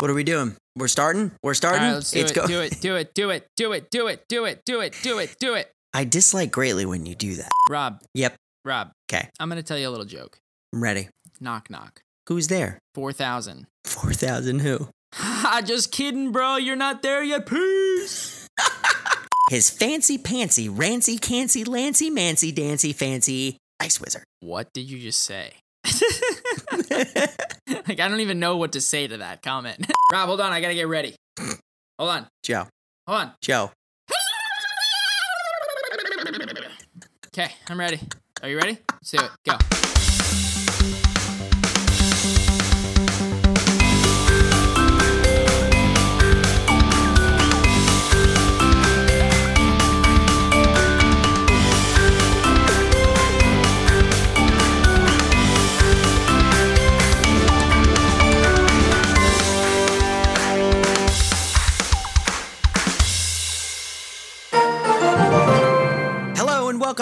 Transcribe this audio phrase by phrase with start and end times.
[0.00, 0.56] What are we doing?
[0.76, 1.32] We're starting.
[1.42, 1.82] We're starting.
[1.82, 2.34] right, let's do It's it.
[2.34, 2.80] go- Do it.
[2.80, 3.14] Do it.
[3.14, 3.48] Do it.
[3.56, 3.90] Do it.
[3.90, 4.24] Do it.
[4.28, 4.62] Do it.
[4.64, 4.94] Do it.
[5.02, 5.36] Do it.
[5.40, 5.72] Do it.
[5.92, 7.50] I dislike greatly when you do that.
[7.68, 8.00] Rob.
[8.14, 8.36] Yep.
[8.64, 8.92] Rob.
[9.08, 9.28] 'Kay.
[9.40, 10.38] I'm gonna tell you a little joke.
[10.72, 11.08] I'm ready.
[11.40, 12.00] Knock knock.
[12.28, 12.78] Who's there?
[12.94, 13.66] Four thousand.
[13.84, 14.60] Four thousand.
[14.60, 14.88] Who?
[15.64, 16.56] Just kidding, bro.
[16.56, 17.46] You're not there yet.
[17.46, 18.46] Peace.
[19.50, 24.24] His fancy pantsy, rancy, cancy, lancy, mancy, dancy, fancy ice wizard.
[24.40, 25.54] What did you just say?
[27.88, 29.90] like I don't even know what to say to that comment.
[30.12, 30.52] Rob, hold on.
[30.52, 31.14] I gotta get ready.
[31.98, 32.26] Hold on.
[32.42, 32.66] Joe.
[33.06, 33.32] Hold on.
[33.40, 33.70] Joe.
[37.28, 38.00] Okay, I'm ready.
[38.42, 38.78] Are you ready?
[38.92, 39.30] Let's do it.
[39.46, 39.87] Go.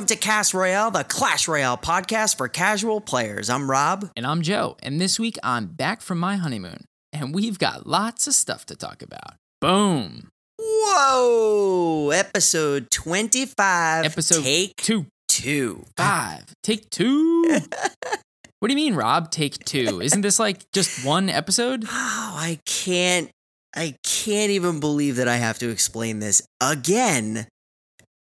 [0.07, 3.51] Welcome to Cast Royale, the Clash Royale podcast for casual players.
[3.51, 4.09] I'm Rob.
[4.15, 8.29] And I'm Joe, and this week I'm back from my honeymoon, and we've got lots
[8.29, 9.35] of stuff to talk about.
[9.61, 10.29] Boom.
[10.61, 12.11] Whoa!
[12.11, 14.05] Episode 25.
[14.05, 15.85] Episode Take two, two.
[15.97, 17.43] five, take two.
[18.61, 19.33] what do you mean, Rob?
[19.33, 20.01] Take two?
[20.01, 21.85] Isn't this like just one episode?
[21.91, 23.31] Oh, I can't.
[23.75, 27.47] I can't even believe that I have to explain this again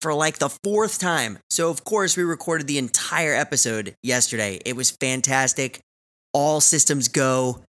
[0.02, 1.40] for like the fourth time.
[1.50, 4.60] So, of course, we recorded the entire episode yesterday.
[4.66, 5.80] It was fantastic.
[6.34, 7.64] All systems go.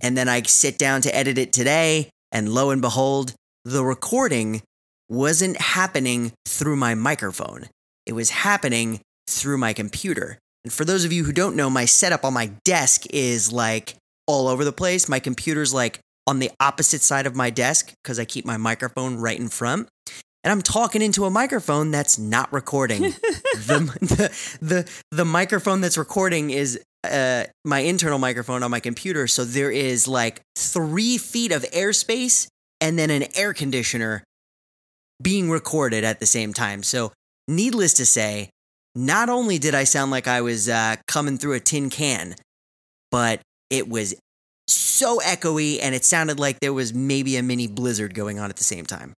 [0.00, 2.10] And then I sit down to edit it today.
[2.30, 3.34] And lo and behold,
[3.64, 4.62] the recording
[5.08, 7.68] wasn't happening through my microphone,
[8.06, 10.38] it was happening through my computer.
[10.64, 13.96] And for those of you who don't know, my setup on my desk is like
[14.26, 15.08] all over the place.
[15.08, 19.16] My computer's like on the opposite side of my desk because I keep my microphone
[19.16, 19.88] right in front.
[20.44, 23.00] And I'm talking into a microphone that's not recording.
[23.02, 29.26] the, the, the, the microphone that's recording is uh, my internal microphone on my computer.
[29.26, 32.46] So there is like three feet of airspace
[32.80, 34.22] and then an air conditioner
[35.22, 36.82] being recorded at the same time.
[36.82, 37.12] So,
[37.48, 38.50] needless to say,
[38.94, 42.34] not only did I sound like I was uh, coming through a tin can,
[43.10, 43.40] but
[43.70, 44.14] it was
[44.68, 48.56] so echoey and it sounded like there was maybe a mini blizzard going on at
[48.56, 49.14] the same time.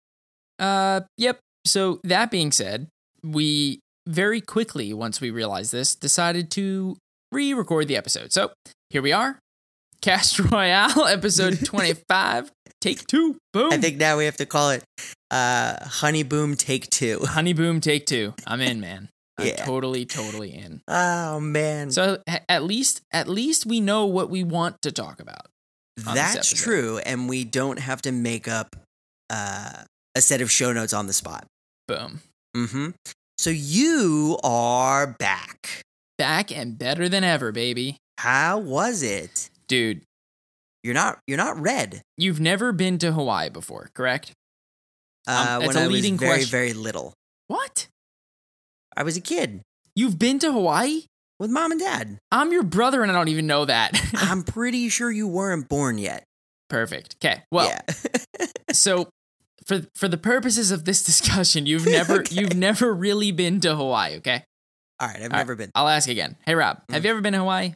[0.59, 1.39] Uh, yep.
[1.65, 2.87] So that being said,
[3.23, 6.95] we very quickly, once we realized this, decided to
[7.31, 8.31] re-record the episode.
[8.31, 8.51] So
[8.89, 9.39] here we are,
[10.01, 12.51] Cast Royale, episode twenty-five,
[12.81, 13.37] take two.
[13.53, 13.73] Boom.
[13.73, 14.83] I think now we have to call it
[15.31, 17.19] uh, Honey Boom Take Two.
[17.23, 18.33] Honey Boom, take two.
[18.45, 19.09] I'm in, man.
[19.37, 19.65] I'm Yeah.
[19.65, 20.81] totally, totally in.
[20.87, 25.47] Oh man, So at least, at least we know what we want to talk about.
[25.97, 28.75] that's true, and we don't have to make up
[29.29, 29.83] uh,
[30.15, 31.45] a set of show notes on the spot.
[31.87, 32.21] Boom.
[32.55, 32.89] Mm-hmm.
[33.37, 35.81] So you are back.
[36.17, 37.97] Back and better than ever, baby.
[38.17, 39.49] How was it?
[39.67, 40.01] Dude,
[40.83, 41.19] You're not.
[41.27, 42.01] You're not red.
[42.17, 44.31] you've never been to Hawaii before, correct?
[45.27, 46.51] Um, Uh, that's when a I was leading very, question.
[46.51, 47.13] very little.
[47.47, 47.87] What?
[48.95, 49.61] I was a kid
[49.95, 51.03] You've been to Hawaii?
[51.39, 52.17] with mom and dad.
[52.31, 53.91] I'm your brother and I don't even know that.
[54.13, 56.23] I'm pretty sure you weren't born yet.
[56.69, 57.15] Perfect.
[57.21, 57.43] Okay.
[57.51, 57.81] Well, yeah.
[58.71, 59.09] so
[59.67, 62.35] for for the purposes of this discussion, you've never Okay.
[62.35, 64.43] you've never really been to Hawaii, okay?
[64.99, 65.17] All right.
[65.17, 65.37] I've right.
[65.37, 65.71] never been.
[65.75, 66.35] I'll ask again.
[66.45, 67.05] Hey Rob, have Mm.
[67.05, 67.73] you ever been to Hawaii?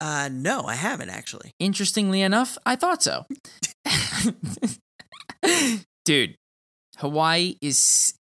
[0.00, 1.52] Uh, no, I haven't actually.
[1.60, 3.24] Interestingly enough, I thought so.
[6.04, 6.34] Dude,
[6.98, 8.14] Hawaii is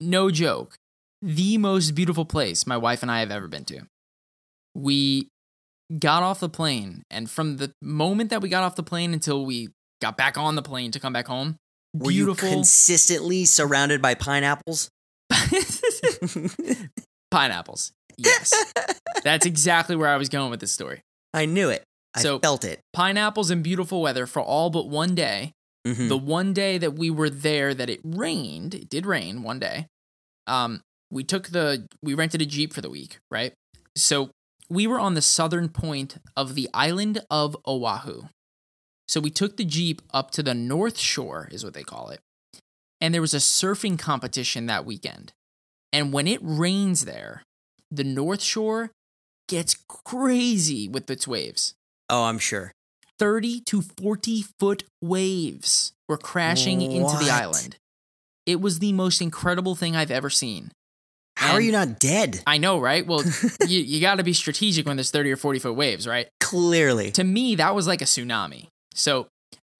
[0.00, 0.76] no joke,
[1.22, 3.82] the most beautiful place my wife and I have ever been to.
[4.74, 5.28] We
[5.98, 9.46] got off the plane, and from the moment that we got off the plane until
[9.46, 9.68] we
[10.02, 11.56] got back on the plane to come back home,
[11.94, 12.48] Were beautiful.
[12.48, 14.90] you consistently surrounded by pineapples?
[17.30, 17.92] Pineapples.
[18.16, 18.52] Yes.
[19.24, 21.00] That's exactly where I was going with this story.
[21.32, 21.82] I knew it.
[22.14, 22.80] I So- felt it.
[22.92, 25.52] Pineapples and beautiful weather for all but one day.
[25.86, 26.08] Mhm.
[26.08, 29.86] The one day that we were there that it rained, it did rain one day.
[30.46, 30.80] Um,
[31.10, 33.52] we took the we rented a Jeep for the week, right?
[33.96, 34.30] So
[34.70, 38.28] we were on the southern point of the island of Oahu.
[39.14, 42.18] So we took the Jeep up to the North Shore, is what they call it.
[43.00, 45.32] And there was a surfing competition that weekend.
[45.92, 47.44] And when it rains there,
[47.92, 48.90] the North Shore
[49.48, 51.74] gets crazy with its waves.
[52.10, 52.72] oh, I'm sure.
[53.20, 57.76] 30 to 40 foot waves were crashing into the island.
[58.46, 60.72] It was the most incredible thing I've ever seen.
[61.36, 62.40] How are you not dead?
[62.48, 63.06] I know, right?
[63.06, 63.22] Well,
[63.68, 66.26] you, you got to be strategic when there's 30 or 40 foot waves, right?
[66.40, 67.12] Clearly.
[67.12, 68.70] To me, that was like a tsunami.
[68.94, 69.28] So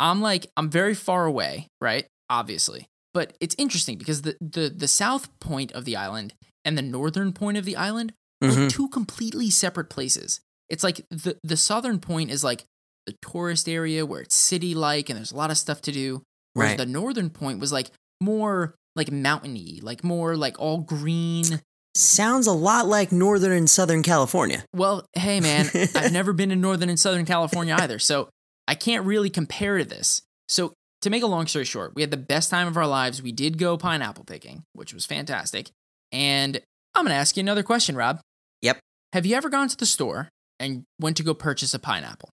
[0.00, 2.06] I'm like, I'm very far away, right?
[2.28, 2.86] Obviously.
[3.12, 6.34] But it's interesting because the, the, the south point of the island
[6.64, 8.12] and the northern point of the island
[8.42, 8.60] are Mhm.
[8.64, 10.40] like two completely separate places.
[10.68, 12.64] It's like the, the southern point is like
[13.06, 16.22] the tourist area where it's city like and there's a lot of stuff to do.
[16.54, 16.78] Whereas Right.
[16.78, 17.90] the northern point was like
[18.20, 21.60] more like mountainy, like more like all green.
[21.96, 24.64] Sounds a lot like Northern and Southern California.
[24.74, 28.28] Well, hey man, I've never been in Northern and Southern California either, so
[28.66, 30.22] I can't really compare to this.
[30.48, 30.72] So,
[31.02, 33.22] to make a long story short, we had the best time of our lives.
[33.22, 35.70] We did go pineapple picking, which was fantastic.
[36.12, 36.60] And
[36.94, 38.20] I'm going to ask you another question, Rob.
[38.62, 38.78] Yep.
[39.12, 40.28] Have you ever gone to the store
[40.58, 42.30] and went to go purchase a pineapple?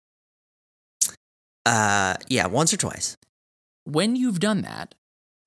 [1.66, 3.18] Uh, yeah, once or twice.
[3.84, 4.96] When you've done that,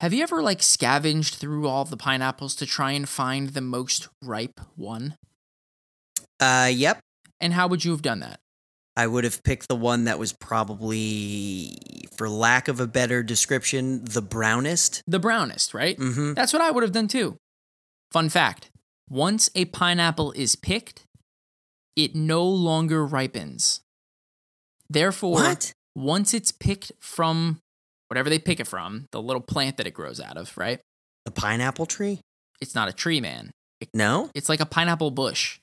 [0.01, 4.09] have you ever like scavenged through all the pineapples to try and find the most
[4.21, 5.15] ripe one?
[6.39, 6.99] Uh, yep.
[7.39, 8.39] And how would you have done that?
[8.97, 11.77] I would have picked the one that was probably,
[12.17, 15.01] for lack of a better description, the brownest.
[15.05, 15.97] The brownest, right?
[15.97, 16.33] Mm-hmm.
[16.33, 17.37] That's what I would have done too.
[18.11, 18.69] Fun fact
[19.09, 21.03] once a pineapple is picked,
[21.95, 23.81] it no longer ripens.
[24.89, 25.73] Therefore, What?
[25.95, 27.59] once it's picked from
[28.07, 30.79] whatever they pick it from, the little plant that it grows out of, right?
[31.25, 32.21] The pineapple tree?
[32.61, 33.51] It's not a tree, man.
[33.93, 34.29] No?
[34.33, 35.59] It's like a pineapple bush.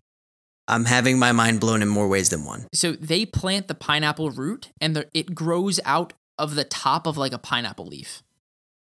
[0.69, 2.67] I'm having my mind blown in more ways than one.
[2.73, 7.17] So they plant the pineapple root and the, it grows out of the top of
[7.17, 8.23] like a pineapple leaf.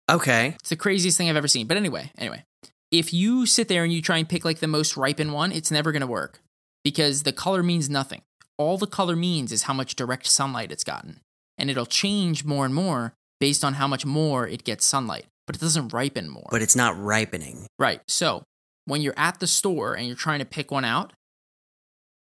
[0.09, 0.55] Okay.
[0.59, 1.67] It's the craziest thing I've ever seen.
[1.67, 2.43] But anyway, anyway,
[2.91, 5.71] if you sit there and you try and pick like the most ripened one, it's
[5.71, 6.41] never going to work
[6.83, 8.21] because the color means nothing.
[8.57, 11.21] All the color means is how much direct sunlight it's gotten.
[11.57, 15.55] And it'll change more and more based on how much more it gets sunlight, but
[15.55, 16.47] it doesn't ripen more.
[16.51, 17.65] But it's not ripening.
[17.79, 18.01] right.
[18.07, 18.43] So
[18.85, 21.13] when you're at the store and you're trying to pick one out,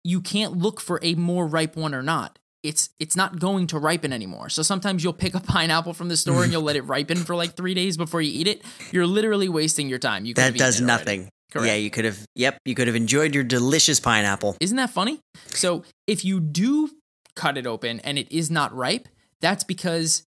[0.08, 2.38] you can't look for a more ripe one or not.
[2.62, 4.48] It's it's not going to ripen anymore.
[4.48, 7.36] So sometimes you'll pick a pineapple from the store and you'll let it ripen for
[7.36, 8.62] like three days before you eat it.
[8.90, 10.24] You're literally wasting your time.
[10.24, 11.28] You That does nothing.
[11.52, 11.66] Correct.
[11.66, 14.56] Yeah, you could have, yep, you could have enjoyed your delicious pineapple.
[14.60, 15.20] Isn't that funny?
[15.46, 16.90] So if you do
[17.36, 19.08] cut it open and it is not ripe,
[19.40, 20.24] that's because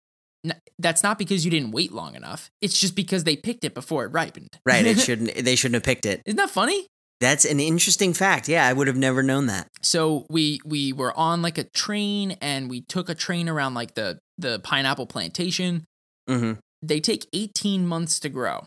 [0.78, 2.50] that's not because you didn't wait long enough.
[2.62, 4.58] It's just because they picked it before it ripened.
[4.66, 4.86] Right.
[4.86, 6.22] It shouldn't, they shouldn't have picked it.
[6.26, 6.88] Isn't that funny?
[7.20, 8.48] That's an interesting fact.
[8.48, 9.68] Yeah, I would have never known that.
[9.82, 13.96] So we we were on like a train and we took a train around like
[13.96, 15.84] the the pineapple plantation.
[16.28, 18.64] hmm They take 18 months to grow.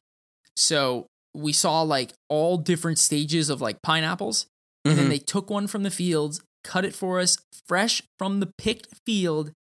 [0.57, 4.47] So we saw like all different stages of like pineapples
[4.85, 5.11] and then Mhm.
[5.11, 9.53] they took one from the fields, cut it for us fresh from the picked field,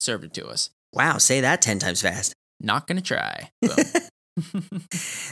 [0.00, 0.68] served it to us.
[0.92, 2.34] Wow, say that 10 times fast.
[2.60, 3.50] Not gonna try.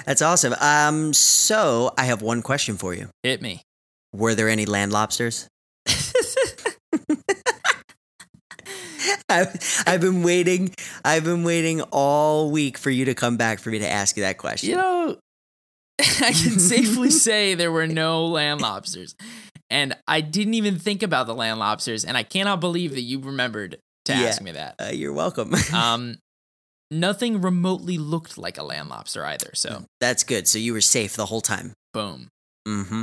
[0.07, 0.55] That's awesome.
[0.61, 3.09] Um, so I have one question for you.
[3.23, 3.63] Hit me.
[4.13, 5.49] Were there any land lobsters?
[9.29, 9.47] I,
[9.87, 10.75] I've been waiting.
[11.05, 14.23] I've been waiting all week for you to come back for me to ask you
[14.23, 14.71] that question.
[14.71, 15.17] you know,
[16.01, 19.15] I can safely say there were no land lobsters.
[19.69, 23.19] And I didn't even think about the land lobsters, and I cannot believe that you
[23.21, 24.27] remembered to Yeah.
[24.29, 24.77] ask me that.
[24.81, 25.53] Uh, you're welcome.
[25.75, 26.19] Um,
[26.91, 29.51] nothing remotely looked like a land lobster either.
[29.55, 30.47] So, That's good.
[30.49, 31.73] So you were safe the whole time.
[31.93, 32.29] boom.
[32.67, 33.03] hmm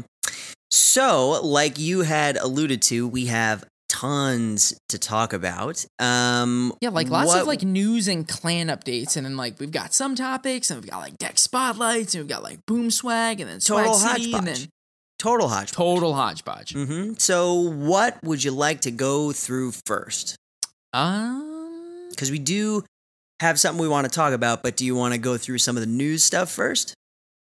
[0.72, 5.86] So, like you had alluded to, we have tons to talk about.
[6.00, 9.72] Um, Yeah, like lots what- of like news and clan updates, and then like we've
[9.72, 13.40] got some topics, and we've got like deck spotlights, and we've got like boom swag,
[13.40, 14.60] and then swag total city, and hodgepodge.
[14.60, 14.70] then
[15.20, 15.72] Total hodgepodge.
[15.76, 16.74] total hodgepodge.
[16.74, 20.36] hmm So, what would you like to go through first?
[20.92, 22.84] Um, Because we do
[23.40, 25.76] have something we want to talk about, but do you want to go through some
[25.78, 26.96] of the news stuff first?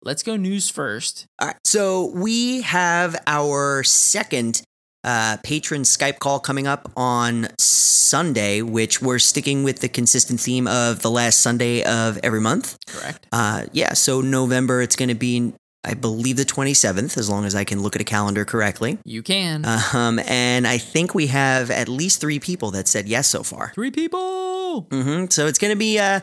[0.02, 1.26] let's go news first.
[1.38, 1.56] All right.
[1.64, 4.62] So we have our second
[5.04, 10.66] uh, patron Skype call coming up on Sunday, which we're sticking with the consistent theme
[10.66, 12.76] of the last Sunday of every month.
[12.86, 13.26] Correct.
[13.32, 13.94] Uh, yeah.
[13.94, 15.52] So November, it's going to be,
[15.84, 18.98] I believe, the 27th, as long as I can look at a calendar correctly.
[19.04, 19.64] You can.
[19.94, 23.72] Um, and I think we have at least three people that said yes so far.
[23.74, 24.49] Three people.
[24.78, 26.20] Hmm So it's gonna be uh,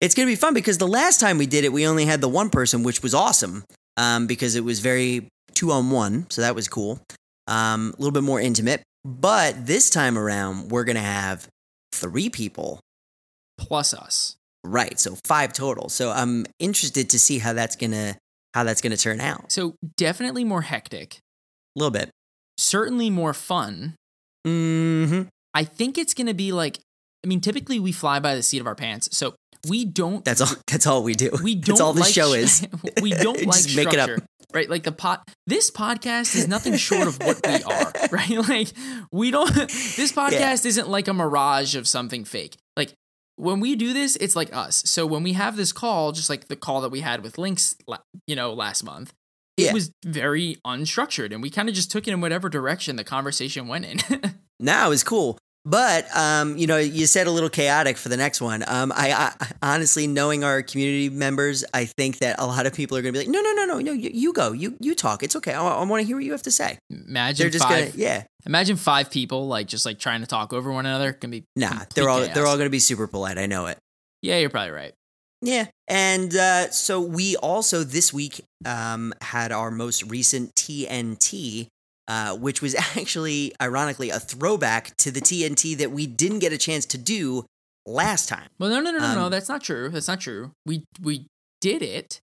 [0.00, 2.28] it's gonna be fun because the last time we did it, we only had the
[2.28, 3.64] one person, which was awesome.
[3.96, 7.00] Um, because it was very two on one, so that was cool.
[7.46, 8.82] Um, a little bit more intimate.
[9.04, 11.46] But this time around, we're gonna have
[11.92, 12.80] three people,
[13.58, 14.36] Plus us.
[14.64, 14.98] right?
[14.98, 15.88] So five total.
[15.88, 18.16] So I'm interested to see how that's gonna
[18.54, 19.52] how that's gonna turn out.
[19.52, 21.18] So definitely more hectic.
[21.76, 22.10] A little bit.
[22.58, 23.94] Certainly more fun.
[24.44, 25.22] hmm
[25.56, 26.78] I think it's going to be like,
[27.24, 29.08] I mean, typically we fly by the seat of our pants.
[29.16, 29.34] So
[29.68, 30.48] we don't That's all.
[30.70, 31.30] That's all we do.
[31.42, 32.66] we don't That's all the show is.
[33.02, 34.10] we don't like Just make it up.
[34.10, 38.48] structure, right like the pot this podcast is nothing short of what we are right
[38.48, 38.68] like
[39.10, 42.92] we don't this podcast isn't like a mirage of something fake like
[43.34, 46.46] when we do this it's like us so when we have this call just like
[46.46, 47.74] the call that we had with links
[48.28, 49.12] you know last month
[49.56, 49.72] it Yeah.
[49.72, 53.66] was very unstructured and we kind of just took it in whatever direction the conversation
[53.66, 54.20] went in
[54.60, 55.36] Now is cool.
[55.66, 58.62] But um, you know, you said a little chaotic for the next one.
[58.66, 62.98] Um, I, I honestly, knowing our community members, I think that a lot of people
[62.98, 64.94] are going to be like, "No, no, no, no, no, you, you go, you you
[64.94, 65.22] talk.
[65.22, 65.54] It's okay.
[65.54, 68.24] I, want to hear what you have to say." imagine They're just five gonna, yeah,
[68.44, 71.84] imagine five people like just like trying to talk over one another can be nah,
[71.94, 72.34] they're all chaos.
[72.34, 73.38] they're all going to be super polite.
[73.38, 73.78] I know it.
[74.20, 74.92] yeah you're probably right
[75.40, 81.68] Yeah, and uh, so we also this week um, had our most recent TNT,
[82.08, 86.58] uh, which was actually, ironically, a throwback to the TNT that we didn't get a
[86.58, 87.44] chance to do
[87.86, 88.48] last time.
[88.58, 89.24] Well, no, no, no, no, no.
[89.24, 89.88] Um, That's not true.
[89.88, 90.52] That's not true.
[90.66, 91.26] We we
[91.60, 92.20] did it,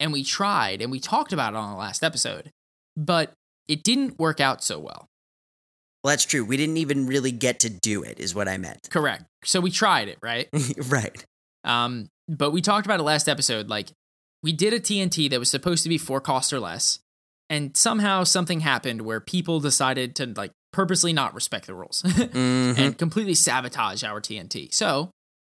[0.00, 2.50] and we tried, and we talked about it on the last episode,
[2.96, 3.32] but
[3.68, 5.08] it didn't work out so well.
[6.02, 6.44] Well, that's true.
[6.44, 8.90] We didn't even really get to do it, is what I meant.
[8.90, 9.24] Correct.
[9.42, 10.48] So we tried it, right?
[10.88, 11.24] right.
[11.64, 13.70] Um, but we talked about it last episode.
[13.70, 13.88] Like
[14.42, 16.98] we did a TNT that was supposed to be four cost or less,
[17.54, 22.78] and somehow something happened where people decided to like purposely not respect the rules Mhm.
[22.78, 24.72] and completely sabotage our TNT.
[24.74, 25.10] So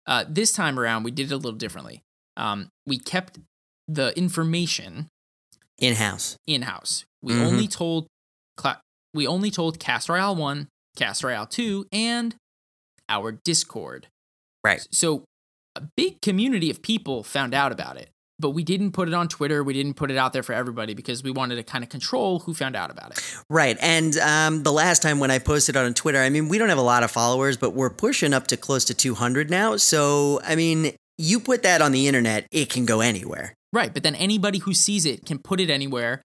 [0.08, 2.02] uh, this time around, we did it a little differently.
[2.38, 3.38] Um, we kept
[3.88, 5.08] the information
[5.78, 6.38] In house.
[6.48, 7.06] in house.
[7.22, 7.46] We Mhm.
[7.48, 8.08] only told
[8.58, 8.82] cla-
[9.14, 12.36] we only told Cast Royale one, Cast Royale two, and
[13.10, 14.08] our Discord.
[14.64, 14.88] Right.
[14.92, 15.26] So
[15.76, 18.10] a big community of people found out about it,
[18.42, 19.64] but we didn't put it on Twitter.
[19.64, 22.40] We didn't put it out there for everybody because we wanted to kind of control
[22.40, 23.36] who found out about it.
[23.50, 23.78] Right.
[23.80, 26.78] And um, the last time when I posted on Twitter, I mean, we don't have
[26.78, 29.78] a lot of followers, but we're pushing up to close to 200 now.
[29.78, 33.54] So, I mean, you put that on the internet, it can go anywhere.
[33.74, 36.22] Right, but then anybody who sees it can put it anywhere.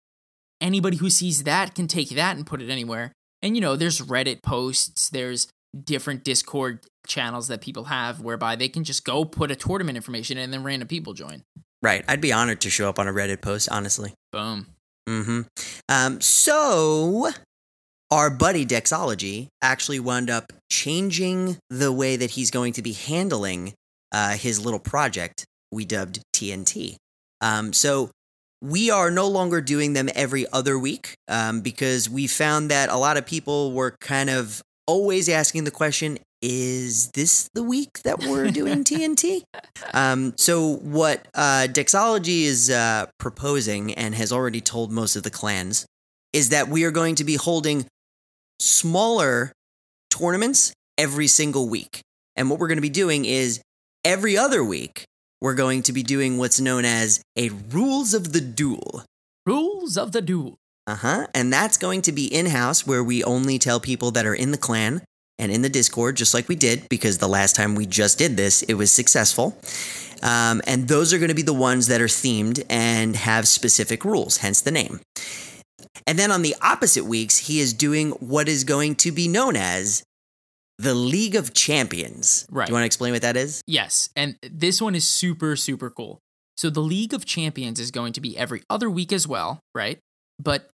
[0.61, 3.13] Anybody who sees that can take that and put it anywhere.
[3.43, 5.49] And you know, there's Reddit posts, there's
[5.85, 10.39] different Discord channels that people have whereby they can just go put a tournament information
[10.39, 11.43] and then random people join.
[11.83, 12.05] Right.
[12.09, 14.15] I'd be honored to show up on a Reddit post, honestly.
[14.33, 14.67] Boom.
[15.09, 15.43] Mm-hmm.
[15.89, 17.31] Um, so,
[18.11, 23.75] our buddy Dexology actually wound up changing the way that he's going to be handling
[24.13, 26.97] uh, his little project we dubbed TNT.
[27.41, 28.11] Um, so,
[28.63, 32.97] we are no longer doing them every other week um, because we found that a
[32.97, 38.21] lot of people were kind of always asking the question is this the week that
[38.21, 39.43] we're doing TNT?
[39.93, 45.31] Um, so, what uh, Dexology is uh, proposing and has already told most of the
[45.31, 45.87] clans
[46.33, 47.87] is that we are going to be holding
[48.61, 49.53] smaller
[50.09, 52.01] tournaments every single week.
[52.37, 53.61] And what we're going to be doing is
[54.05, 55.05] every other week,
[55.41, 59.05] we're going to be doing what's known as a rules of the duel.
[59.45, 60.55] Rules of the duel.
[60.87, 61.27] Uh huh.
[61.35, 64.53] And that's going to be in house where we only tell people that are in
[64.53, 65.03] the clan
[65.39, 68.37] and in the Discord, just like we did, because the last time we just did
[68.37, 69.59] this, it was successful.
[70.23, 74.05] Um, and those are going to be the ones that are themed and have specific
[74.05, 75.01] rules, hence the name.
[76.07, 79.57] And then on the opposite weeks, he is doing what is going to be known
[79.57, 80.03] as
[80.79, 82.47] the League of Champions.
[82.51, 82.67] Right.
[82.67, 83.63] Do you want to explain what that is?
[83.67, 86.19] Yes, and this one is super super cool.
[86.57, 89.99] So the League of Champions is going to be every other week as well, right?
[90.39, 90.71] But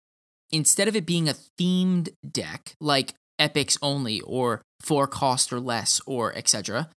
[0.50, 6.00] instead of it being a themed deck like epics only or for cost or less
[6.06, 6.90] or etc.,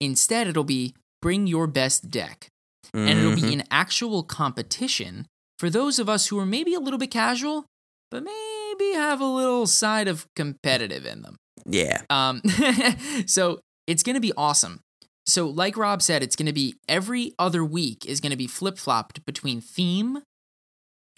[0.00, 2.48] instead it'll be bring your best deck.
[2.92, 5.26] And it'll be an actual competition
[5.58, 7.66] for those of us who are maybe a little bit casual,
[8.10, 11.36] but maybe have a little side of competitive in them.
[11.66, 12.00] Yeah.
[12.08, 12.42] Um,
[13.26, 14.80] so it's going to be awesome.
[15.26, 18.46] So, like Rob said, it's going to be every other week is going to be
[18.46, 20.22] flip flopped between theme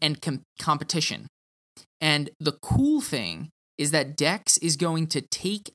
[0.03, 1.29] and com- competition.
[2.01, 3.49] And the cool thing
[3.79, 5.73] is that Dex is going to take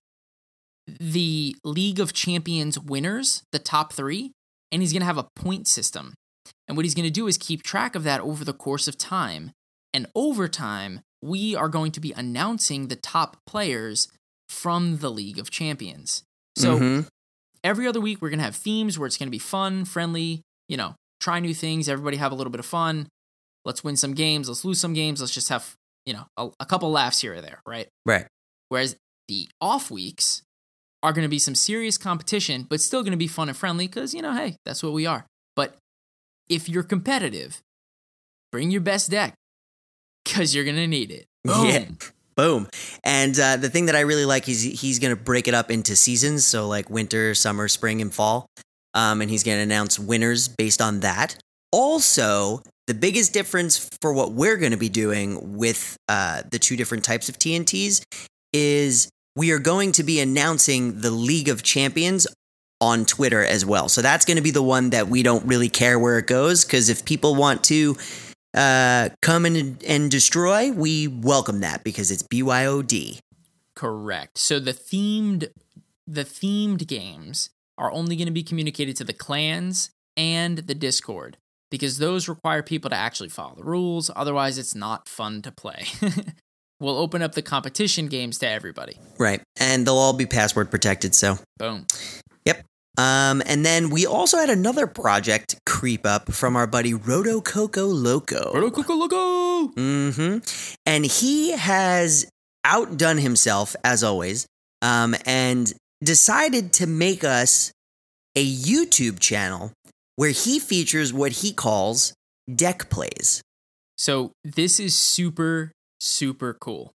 [1.00, 4.32] the League of Champions winners, the top three,
[4.72, 6.14] and he's going to have a point system.
[6.68, 8.98] And what he's going to do is keep track of that over the course of
[8.98, 9.52] time.
[9.94, 14.08] And over time, we are going to be announcing the top players
[14.48, 16.24] from the League of Champions.
[16.56, 17.08] So Mhm.
[17.64, 20.42] every other week, we're going to have themes where it's going to be fun, friendly,
[20.70, 23.08] you know, try new things, everybody have a little bit of fun.
[23.66, 25.74] Let's win some games, let's lose some games, let's just have,
[26.08, 27.88] you know, a, a couple laughs here or there, right?
[28.06, 28.26] right.
[28.70, 28.96] Whereas
[29.28, 30.42] the off weeks
[31.04, 33.88] are going to be some serious competition, but still going to be fun and friendly
[33.88, 35.26] because, you know, hey, that's what we are.
[35.56, 35.76] But
[36.50, 37.62] if you're competitive,
[38.52, 39.34] bring your best deck
[40.24, 41.26] because you're going to need it.
[41.46, 41.86] Yeah.
[41.86, 41.98] Boom.
[42.36, 42.68] Boom.
[43.04, 45.72] And uh, the thing that I really like is he's going to break it up
[45.72, 46.46] into seasons.
[46.46, 48.48] So, like winter, summer, spring, and fall.
[48.94, 51.38] um, and he's going to announce winners based on that.
[51.72, 56.78] Also, the biggest difference for what we're going to be doing with uh, the two
[56.78, 58.02] different types of TNTs
[58.54, 62.26] is we are going to be announcing the League of Champions
[62.80, 63.90] on Twitter as well.
[63.90, 66.64] So that's going to be the one that we don't really care where it goes
[66.64, 67.98] because if people want to
[68.54, 73.20] uh, come in and destroy, we welcome that because it's BYOD.
[73.76, 74.38] Correct.
[74.38, 75.50] So the themed
[76.08, 81.38] the themed games are only going to be communicated to the clans and the Discord
[81.70, 84.10] because those require people to actually follow the rules.
[84.16, 85.86] Otherwise, it's not fun to play.
[86.80, 88.98] we'll open up the competition games to everybody.
[89.18, 89.42] Right.
[89.60, 91.16] And they'll all be password protected.
[91.16, 91.86] So, Boom.
[92.46, 92.64] Yep.
[92.98, 98.54] Um, and then we also had another project creep up from our buddy Rodococoloco.
[98.88, 99.68] Loco.
[99.68, 100.38] hmm
[100.86, 102.26] And he has
[102.64, 104.46] outdone himself as always,
[104.82, 107.72] um, and decided to make us
[108.36, 109.72] a YouTube channel
[110.18, 112.14] where he features what he calls
[112.54, 113.42] deck plays.
[113.98, 116.92] So this is super, super cool.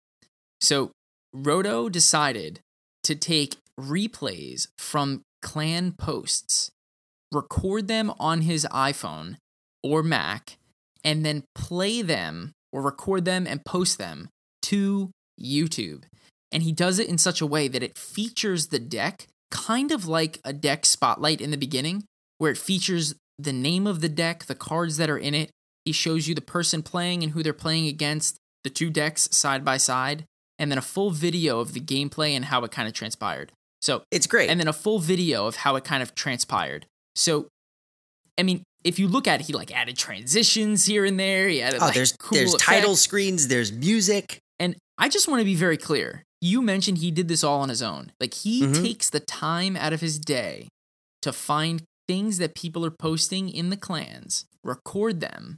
[0.62, 0.92] So
[1.34, 2.62] Roto decided
[3.04, 6.70] to take replays from clan posts,
[7.32, 9.36] record them on his iPhone
[9.84, 10.58] or Mac,
[11.04, 14.30] and then play them or record them and post them
[14.64, 16.04] to YouTube.
[16.52, 20.08] And he does it in such a way that it features the deck kind of
[20.08, 22.04] like a deck spotlight in the beginning,
[22.38, 25.50] where it features the name of the deck, the cards that are in it,
[25.86, 29.64] he shows you the person playing and who they're playing against, the two decks side
[29.64, 30.26] by side,
[30.60, 33.52] and then a full video of the gameplay and how it kind of transpired.
[33.82, 34.50] So, It's great.
[34.50, 36.86] and then a full video of how it kind of transpired.
[37.16, 37.48] So,
[38.40, 41.48] I mean, if you look at it, he like added transitions here and there.
[41.48, 44.40] He added oh, like, there's cool there's title screens, there's music.
[44.60, 46.24] And I just want to be very clear.
[46.42, 48.12] You mentioned he did this all on his own.
[48.20, 48.82] Like he Mhm.
[48.82, 50.68] takes the time out of his day
[51.22, 55.58] to find things that people are posting in the clans, record them,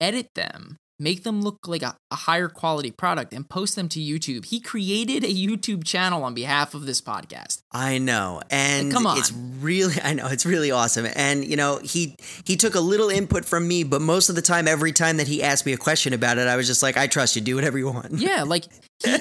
[0.00, 3.98] edit them, make them look like a, a higher quality product, and post them to
[3.98, 4.44] YouTube.
[4.44, 7.62] He created a YouTube channel on behalf of this podcast.
[7.72, 8.42] I know.
[8.50, 9.18] And come on.
[9.18, 11.06] it's really I know, it's really awesome.
[11.16, 12.14] And you know, he
[12.44, 15.26] he took a little input from me, but most of the time every time that
[15.26, 17.56] he asked me a question about it, I was just like, I trust you, do
[17.56, 18.12] whatever you want.
[18.12, 18.66] Yeah, like
[19.02, 19.16] he,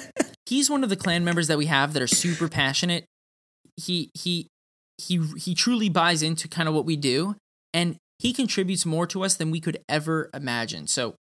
[0.46, 3.06] he's one of the clan members that we have that are super passionate.
[3.78, 4.48] He he
[5.00, 7.36] he he truly buys into kind of what we do
[7.74, 10.88] and he contributes more to us than we could ever imagine.
[10.88, 11.16] So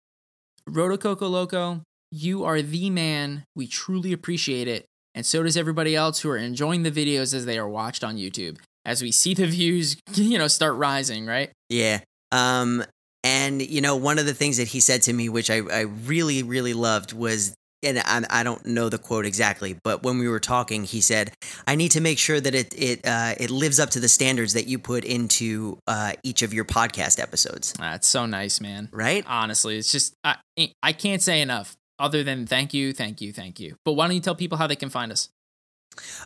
[0.70, 3.44] Rodococoloco, you are the man.
[3.56, 4.86] We truly appreciate it.
[5.14, 8.18] And so does everybody else who are enjoying the videos as they are watched on
[8.18, 8.58] YouTube.
[8.86, 11.52] As we see the views, you know, start rising, right?
[11.70, 12.02] Yeah.
[12.32, 12.84] Um,
[13.24, 15.82] and you know, one of the things that he said to me, which I, I
[15.82, 17.54] really, really loved, was,
[17.86, 21.32] and I, I don't know the quote exactly, but when we were talking, he said,
[21.68, 24.54] "I need to make sure that it it uh, it lives up to the standards
[24.54, 28.90] that you put into uh, each of your podcast episodes." That's so nice, man.
[28.92, 29.26] Right?
[29.36, 30.38] honestly it's just I,
[30.82, 34.16] I can't say enough other than thank you thank you thank you but why don't
[34.16, 35.30] you tell people how they can find us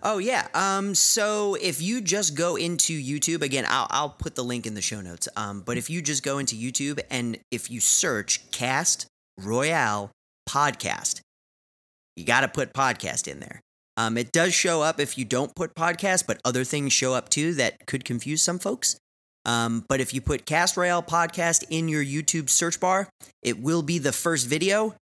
[0.01, 0.47] Oh yeah.
[0.55, 0.95] Um.
[0.95, 4.81] So if you just go into YouTube again, I'll I'll put the link in the
[4.81, 5.27] show notes.
[5.35, 5.61] Um.
[5.61, 9.05] But if you just go into YouTube and if you search Cast
[9.37, 10.09] Royale
[10.49, 11.21] Podcast,
[12.19, 13.61] you got to put podcast in there.
[13.97, 14.17] Um.
[14.17, 17.53] It does show up if you don't put podcast, but other things show up too
[17.55, 18.97] that could confuse some folks.
[19.45, 19.85] Um.
[19.87, 23.09] But if you put Cast Royale Podcast in your YouTube search bar,
[23.41, 24.95] it will be the first video,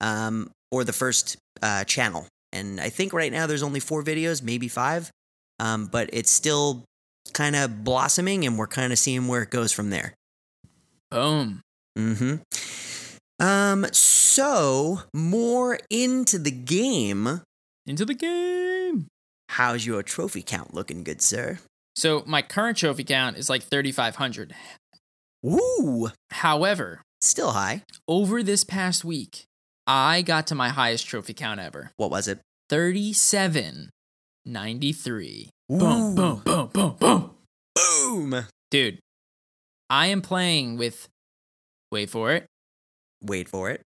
[0.00, 2.26] um, or the first uh, channel.
[2.52, 5.10] And I think right now there's only four videos, maybe five.
[5.58, 6.84] Um, but it's still
[7.32, 10.14] kind of blossoming, and we're kind of seeing where it goes from there.
[11.10, 11.60] boom
[11.96, 12.36] hmm
[13.42, 13.84] Um.
[13.92, 17.42] So more into the game.
[17.86, 19.08] into the game
[19.50, 21.58] How's your trophy count looking, good sir?
[21.94, 24.54] so my current trophy count is like 3500
[25.42, 26.08] Woo!
[26.30, 27.82] however Still high.
[28.08, 29.44] over this past week
[29.86, 32.38] i got to my highest trophy count ever What was it?
[32.70, 35.78] 3793 Ooh.
[35.78, 37.30] boom boom boom boom boom
[37.74, 38.46] Boom.
[38.70, 38.98] dude
[39.90, 41.08] i am playing with
[41.90, 42.46] wait for it
[43.22, 43.82] Wait for it.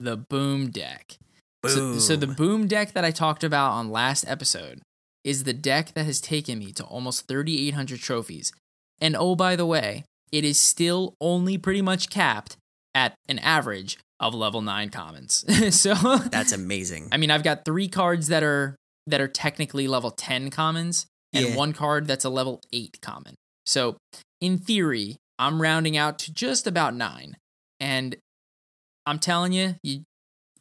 [0.00, 1.16] the boom deck
[1.62, 1.94] Boom.
[1.94, 4.82] So, so the boom deck that I talked about on last episode
[5.24, 8.52] is the deck that has taken me to almost 3,800 trophies.
[9.00, 12.58] And oh, by the way, it is still only pretty much capped
[12.94, 15.44] at an average of level nine commons.
[15.74, 15.94] so
[16.30, 17.08] That's amazing.
[17.10, 21.46] I mean, I've got three cards that are that are technically level 10 commons and
[21.46, 21.56] Yeah.
[21.56, 23.34] one card that's a level 8 common.
[23.66, 23.96] So,
[24.40, 27.36] in theory, I'm rounding out to just about 9.
[27.80, 28.16] And
[29.06, 30.02] I'm telling you, you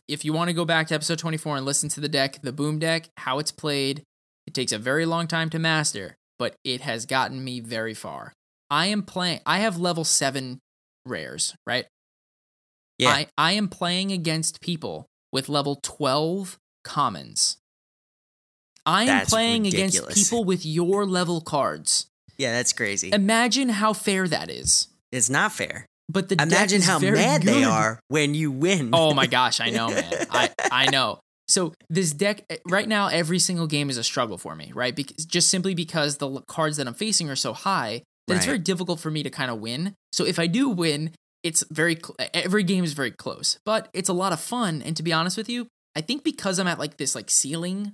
[0.08, 2.51] if you want to go back to episode 24 and listen to the deck, the
[2.51, 4.03] boom deck, how it's played,
[4.45, 8.34] it takes a very long time to master, but it has gotten me very far.
[8.69, 9.39] I am playing.
[9.45, 10.60] I have level seven
[11.06, 11.86] rares, right?
[12.99, 13.10] Yeah.
[13.10, 17.58] I, I am playing against people with level 12 commons.
[18.86, 22.08] I am That's playing against people with your level cards.
[22.38, 23.12] Yeah, that's crazy.
[23.13, 24.88] Imagine how fair that is.
[25.12, 25.86] it's not fair.
[26.13, 28.91] But the Imagine how mad they are when you win.
[28.93, 30.28] Oh my gosh, I know, man.
[30.30, 31.19] I I know.
[31.47, 34.95] So this deck eh, right now, every single game is a struggle for me, right?
[34.95, 38.60] Because just simply because the cards that I'm facing are so high that it's very
[38.60, 39.95] difficult for me to kind of win.
[40.13, 44.08] So if I do win, it's very cl- every game is very close, but it's
[44.08, 44.82] a lot of fun.
[44.82, 47.93] And to be honest with you, I think because I'm at like this like ceiling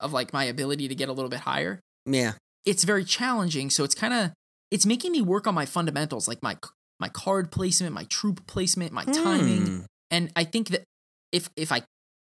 [0.00, 2.32] of like my ability to get a little bit higher, yeah.
[2.64, 3.70] it's very challenging.
[3.70, 4.32] So it's kind of
[4.70, 6.56] it's making me work on my fundamentals, like my
[7.00, 9.80] my card placement, my troop placement, my timing Hmm.
[10.10, 10.84] and I think that
[11.32, 11.82] if if I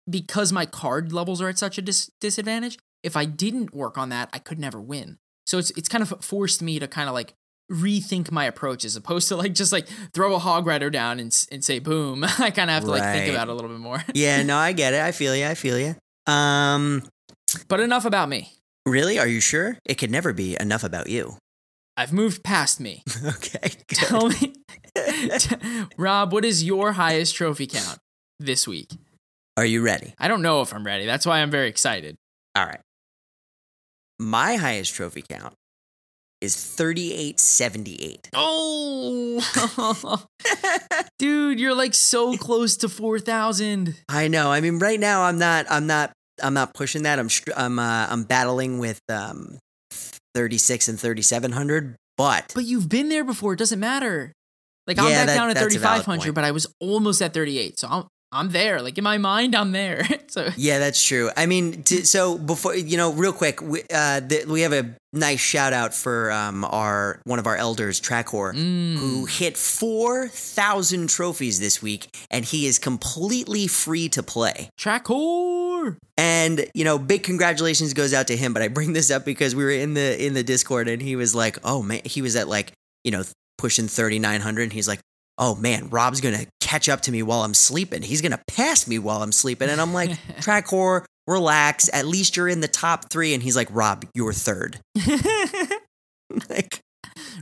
[0.10, 4.10] because my card levels are at such a dis- disadvantage, if I didn't work on
[4.10, 5.18] that, I could never win.
[5.46, 7.34] So it's it's kind of forced me to kind of like
[7.70, 11.36] rethink my approach as opposed to like just like throw a hog rider down and
[11.52, 12.24] and say boom.
[12.40, 14.04] I kind of have to like think about it a little bit more.
[14.14, 15.02] Yeah, no, I get it.
[15.02, 15.46] I feel you.
[15.46, 15.96] I feel you.
[16.32, 17.04] Um,
[17.68, 18.52] but enough about me.
[18.86, 19.20] really?
[19.20, 19.78] Are you sure?
[19.86, 21.36] It could never be enough about you.
[21.98, 23.04] I've moved past me.
[23.26, 23.72] okay.
[23.88, 23.98] good.
[23.98, 24.54] Tell me,
[25.98, 27.98] Rob, what is your highest trophy count
[28.40, 28.92] this week?
[29.58, 30.14] Are you ready?
[30.20, 31.08] I don't know if I'm ready.
[31.08, 32.16] That's why I'm very excited.
[32.56, 32.80] All right.
[34.20, 35.56] My highest trophy count
[36.40, 38.30] is 3878.
[38.34, 39.44] Oh,
[41.20, 43.96] dude, you're like so close to four thousand.
[44.08, 44.52] I know.
[44.52, 45.66] I mean, right now I'm not.
[45.70, 46.12] I'm not.
[46.42, 47.18] I'm not pushing that.
[47.18, 47.30] I'm.
[47.56, 47.80] I'm.
[47.80, 49.58] Uh, I'm battling with um,
[50.38, 51.96] 36 and 3700.
[52.16, 53.54] But But you've been there before.
[53.54, 54.34] It doesn't matter.
[54.86, 57.22] Like I'm Yeah, back that- down at that's a valid 3,500, but I was almost
[57.22, 57.80] at 38.
[57.80, 58.82] So I'm I'm there.
[58.82, 60.06] Like in my mind, I'm there.
[60.28, 61.32] so yeah, that's true.
[61.38, 65.72] I mean, so before you know, real quick, we, uh, we have a nice shout
[65.72, 71.82] out for um, our one of our elders, Tracor, mm, who hit 4,000 trophies this
[71.82, 74.70] week, and he is completely free to play.
[75.88, 76.00] Trackor.
[76.18, 78.54] And you know, big congratulations goes out to him.
[78.54, 81.16] But I bring this up because we were in the in the Discord, and he
[81.16, 82.72] was like, "Oh man," he was at like
[83.04, 83.24] you know
[83.58, 85.00] pushing 3,900, and he's like.
[85.40, 88.02] Oh man, Rob's gonna catch up to me while I'm sleeping.
[88.02, 89.70] He's gonna pass me while I'm sleeping.
[89.70, 91.92] And I'm like, Tracor, relax.
[91.94, 93.36] At least you're in the top three.
[93.36, 94.80] And he's like, Rob, you're third.
[96.50, 96.80] like,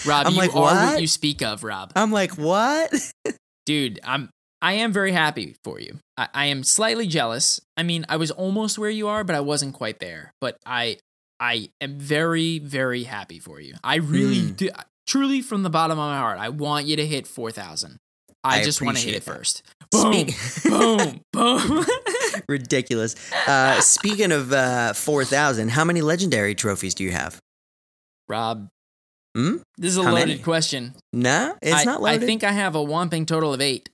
[0.06, 1.02] Rob, I'm you like, are what what?
[1.02, 1.94] you speak of, Rob.
[1.96, 2.92] I'm like, what?
[3.66, 4.30] Dude, I'm
[4.66, 6.00] I am very happy for you.
[6.18, 7.62] I, I am slightly jealous.
[7.78, 10.34] I mean, I was almost where you are, but I wasn't quite there.
[10.42, 10.98] But I
[11.40, 13.76] I am very, very happy for you.
[13.84, 14.52] I really Hmm.
[14.54, 14.70] do
[15.08, 17.98] truly from the bottom of my heart, I want you to hit four thousand.
[18.44, 19.38] I, I just want to hit it that.
[19.38, 19.62] first.
[19.92, 20.36] Boom, Speak-
[20.72, 21.86] boom, boom.
[22.50, 23.16] Ridiculous.
[23.48, 27.40] Uh, speaking of uh, 4,000, how many legendary trophies do you have?
[28.30, 28.68] Rob,
[29.36, 29.58] Hmm?
[29.78, 30.40] this is a How loaded many?
[30.44, 30.94] question.
[31.12, 32.24] No, it's I, not loaded.
[32.24, 33.90] I think I have a whomping total of eight.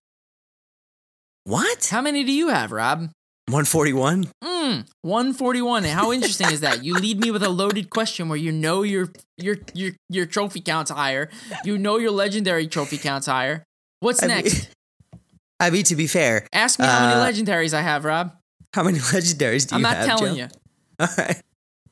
[1.44, 1.86] What?
[1.88, 3.10] How many do you have, Rob?
[3.48, 4.26] 141?
[4.44, 5.84] Mm, 141.
[5.86, 6.84] How interesting is that?
[6.84, 10.62] You lead me with a loaded question where you know your your your your trophy
[10.62, 11.30] count's higher.
[11.66, 13.64] You know your legendary trophy count's higher.
[14.00, 14.70] What's I mean- next?
[15.60, 18.32] I mean, to be fair, Ask me how many uh, legendaries I have, Rob.
[18.74, 19.98] how many legendaries do I'm you have?
[20.02, 20.42] I'm not telling Joe?
[20.44, 20.48] you.
[21.00, 21.42] All right.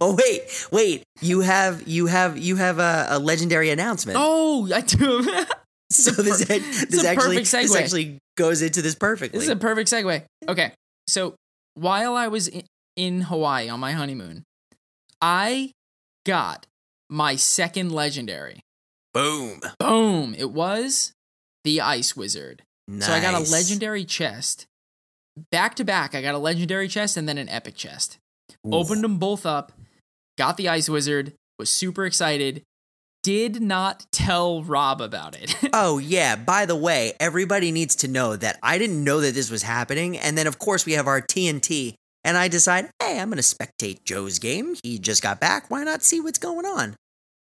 [0.02, 1.04] Oh wait, wait.
[1.22, 4.18] You have you have you have a, a legendary announcement.
[4.20, 5.22] Oh, I do.
[5.92, 9.40] so this, per- this a actually this actually goes into this perfectly.
[9.40, 10.24] this is a perfect segue.
[10.48, 10.72] Okay,
[11.08, 11.36] so
[11.74, 12.64] while I was in,
[12.96, 14.44] in Hawaii on my honeymoon,
[15.22, 15.72] I
[16.26, 16.68] got
[17.10, 18.62] my second legendary.
[19.14, 19.62] Boom.
[19.80, 20.36] Boom!
[20.38, 21.14] It was
[21.64, 22.62] the Ice Wizard.
[23.00, 24.66] So I got a legendary chest.
[25.52, 28.18] Back to back, I got a legendary chest and then an epic chest.
[28.66, 28.74] Ooh.
[28.74, 29.72] Opened them both up,
[30.38, 32.64] got the Ice Wizard, was super excited.
[33.22, 35.56] Did not tell Rob about it.
[35.74, 36.36] Oh yeah.
[36.36, 40.18] By the way, everybody needs to know that I didn't know that this was happening,
[40.18, 44.04] and then of course we have our TNT, and I decide, hey, I'm gonna spectate
[44.04, 44.76] Joe's game.
[44.84, 45.70] He just got back.
[45.70, 46.96] Why not see what's going on?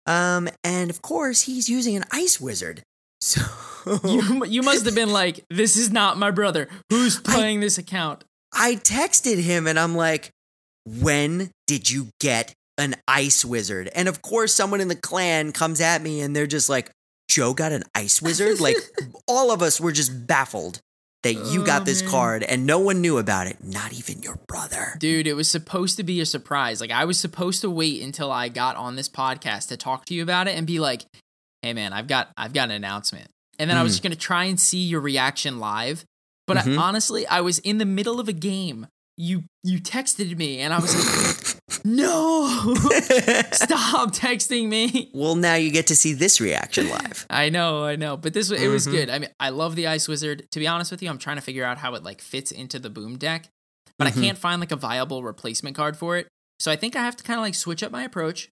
[0.07, 2.83] Um, and of course he's using an ice wizard.
[3.25, 3.41] So
[4.05, 6.69] you, you must have been like, this is not my brother.
[6.91, 8.25] Who's playing this account?
[8.53, 10.31] I texted him and I'm like,
[10.87, 13.89] when did you get an ice wizard?
[13.95, 16.91] And of course, someone in the clan comes at me and they're just like,
[17.29, 18.61] Joe got an ice wizard?
[18.61, 18.77] like,
[19.29, 20.81] all of us were just baffled
[21.23, 22.11] that you Oh, got this man.
[22.11, 24.97] card and no one knew about it, not even your brother.
[24.99, 26.81] Dude, it was supposed to be a surprise.
[26.81, 30.15] Like, I was supposed to wait until I got on this podcast to talk to
[30.15, 31.03] you about it and be like,
[31.63, 33.29] hey, man, I've got, I've got an announcement.
[33.59, 33.95] And then I was Mm.
[33.95, 36.05] just going to try and see your reaction live.
[36.49, 36.79] But I, Mhm.
[36.81, 40.79] honestly, I was in the middle of a game you you texted me and I
[40.79, 42.75] was like, "No.
[43.53, 47.27] Stop texting me." well, now you get to see this reaction live.
[47.31, 48.91] I know, I know, but this was it was Mhm.
[48.93, 49.11] good.
[49.11, 50.49] I mean, I love the Ice Wizard.
[50.53, 52.79] To be honest with you, I'm trying to figure out how it like fits into
[52.79, 53.49] the boom deck,
[53.99, 54.19] but Mhm.
[54.19, 56.27] I can't find like a viable replacement card for it.
[56.61, 58.49] So I think I have to kind of like switch up my approach,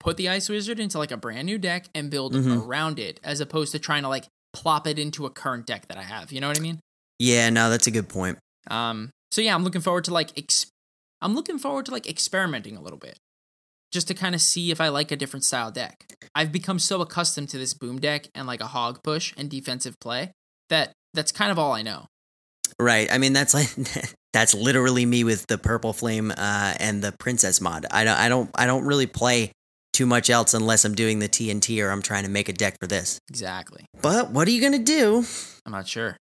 [0.00, 2.64] put the Ice Wizard into like a brand new deck and build Mhm.
[2.64, 5.96] around it as opposed to trying to like plop it into a current deck that
[5.98, 6.30] I have.
[6.30, 6.78] You know what I mean?
[7.18, 8.38] Yeah, no, that's a good point.
[8.70, 10.66] Um so yeah, I'm looking forward to like ex-
[11.20, 13.18] I'm looking forward to like experimenting a little bit.
[13.90, 16.06] Just to kind of see if I like a different style deck.
[16.36, 19.98] I've become so accustomed to this boom deck and like a hog push and defensive
[20.00, 20.30] play
[20.68, 22.06] that that's kind of all I know.
[22.78, 23.08] Right.
[23.10, 23.74] I mean, that's like
[24.32, 27.86] that's literally me with the purple flame uh, and the princess mod.
[27.90, 29.50] I don't, I don't, I don't really play
[29.92, 32.78] too much else unless I'm doing the TNT or I'm trying to make a deck
[32.78, 33.18] for this.
[33.28, 33.84] Exactly.
[34.00, 35.24] But what are you gonna do?
[35.66, 36.16] I'm not sure.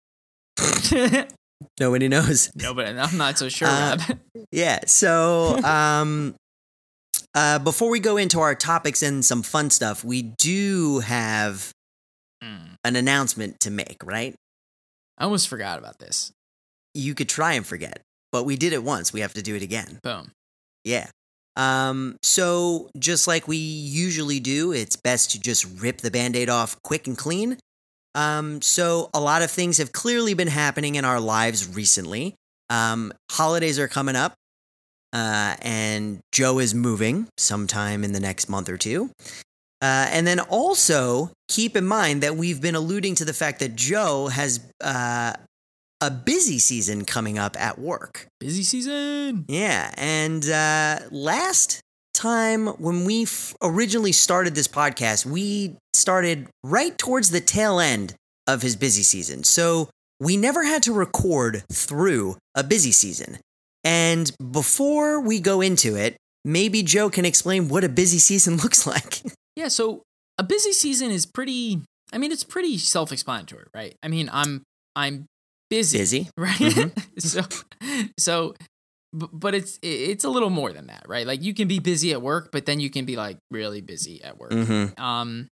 [1.81, 2.51] Nobody knows.
[2.57, 3.97] no, but I'm not so sure, Uh.
[4.53, 4.81] Yeah.
[4.87, 6.35] So, um,
[7.35, 11.73] uh, before we go into our topics and some fun stuff, we do have
[12.43, 12.77] Mm.
[12.85, 13.97] an announcement to make.
[14.05, 14.35] Right?
[15.19, 16.31] I almost forgot about this.
[16.95, 19.13] You could try and forget, but we did it once.
[19.13, 19.99] We have to do it again.
[20.05, 20.31] Boom.
[20.85, 21.09] Yeah.
[21.57, 26.81] Um, so just like we usually do, it's best to just rip the band-aid off
[26.83, 27.59] quick and clean.
[28.19, 32.35] Um, so a lot of things have clearly been happening in our lives recently.
[32.69, 34.35] Um, holidays are coming up.
[35.13, 39.11] Uh, and Joe is moving sometime in the next month or two.
[39.81, 43.77] Uh, and then also keep in mind that we've been alluding to the fact that
[43.77, 45.35] Joe has uh,
[46.01, 48.27] a busy season coming up at work.
[48.41, 49.45] Busy season.
[49.49, 51.81] Yeah, and uh, last
[52.19, 58.15] time when we f- originally started this podcast, we started right towards the tail end
[58.47, 59.45] of his busy season.
[59.45, 59.89] So
[60.21, 63.39] we never had to record through a busy season.
[63.85, 68.87] And before we go into it, maybe Joe can explain what a busy season looks
[68.87, 69.23] like.
[69.55, 70.03] Yeah, so
[70.39, 73.95] a busy season is pretty I mean it's pretty self-explanatory, right?
[74.03, 74.63] I mean, I'm
[74.97, 75.27] I'm
[75.71, 76.29] busy, busy.
[76.39, 76.57] right?
[76.57, 76.93] Mhm.
[77.21, 77.43] so
[78.19, 78.55] so
[79.13, 81.27] but it's it's a little more than that, right?
[81.27, 84.23] Like you can be busy at work, but then you can be like really busy
[84.23, 84.51] at work.
[84.51, 85.03] Mm-hmm.
[85.03, 85.49] Um,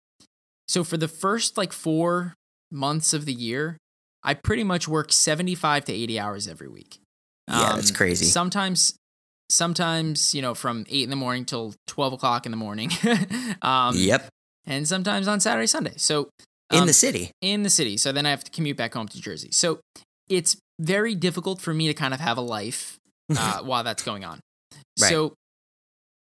[0.68, 2.34] so for the first like four
[2.70, 3.76] months of the year,
[4.22, 6.98] I pretty much work 75 to 80 hours every week.
[7.48, 8.24] Yeah, that's crazy.
[8.26, 8.94] Sometimes,
[9.50, 12.90] sometimes, you know, from eight in the morning till 12 o'clock in the morning.
[13.62, 14.28] um, yep,
[14.64, 15.94] And sometimes on Saturday, Sunday.
[15.96, 16.30] So
[16.70, 17.32] in um, the city.
[17.40, 17.96] in the city.
[17.96, 19.50] So then I have to commute back home to Jersey.
[19.52, 19.80] So
[20.28, 22.98] it's very difficult for me to kind of have a life
[23.40, 24.40] uh, while that's going on.
[25.00, 25.08] Right.
[25.10, 25.34] So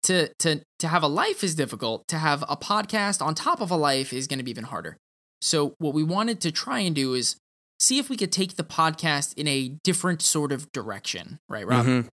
[0.04, 2.07] to to to have a life is difficult.
[2.09, 4.96] To have a podcast on top of a life is going to be even harder.
[5.40, 7.37] So what we wanted to try and do is
[7.80, 11.85] see if we could take the podcast in a different sort of direction, right, Rob?
[11.87, 12.09] Mhm.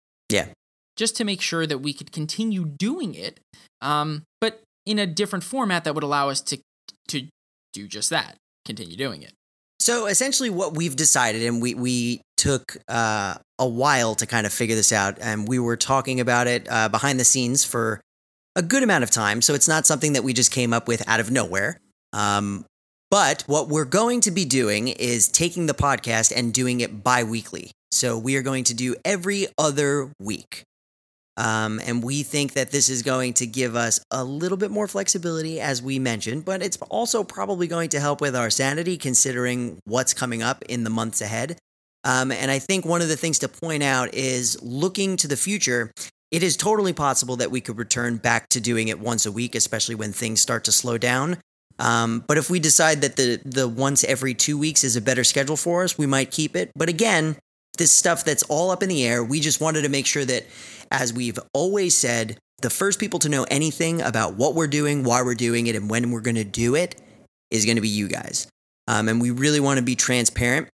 [0.98, 3.40] Just to make sure that we could continue doing it,
[3.82, 6.60] um, but in a different format that would allow us to
[7.08, 7.28] to
[7.74, 9.34] do just that, continue doing it.
[9.82, 14.54] So essentially, what we've decided, and we we took uh, a while to kind of
[14.54, 18.00] figure this out, and we were talking about it uh, behind the scenes for
[18.56, 19.42] a good amount of time.
[19.42, 21.80] So it's not something that we just came up with out of nowhere.
[22.14, 22.64] Um,
[23.10, 27.72] but what we're going to be doing is taking the podcast and doing it bi-weekly.
[27.90, 30.64] So we are going to do every other week.
[31.38, 34.88] Um, and we think that this is going to give us a little bit more
[34.88, 39.80] flexibility, as we mentioned, but it's also probably going to help with our sanity considering
[39.86, 41.58] what's coming up in the months ahead.
[42.04, 45.38] Um, and I think one of the things to point out is looking to the
[45.38, 45.92] future,
[46.32, 49.56] it is totally possible that we could return back to doing it once a week,
[49.56, 51.38] especially when things start to slow down.
[51.80, 55.24] Um, but if we decide that the the once every two weeks is a better
[55.24, 56.72] schedule for us, we might keep it.
[56.76, 57.38] But again,
[57.78, 59.24] this stuff that's all up in the air.
[59.24, 60.46] We just wanted to make sure that,
[60.92, 65.22] as we've always said, the first people to know anything about what we're doing, why
[65.24, 66.96] we're doing it, and when we're going to do it
[67.50, 68.48] is going to be you guys.
[68.88, 70.68] Um, and we really want to be transparent.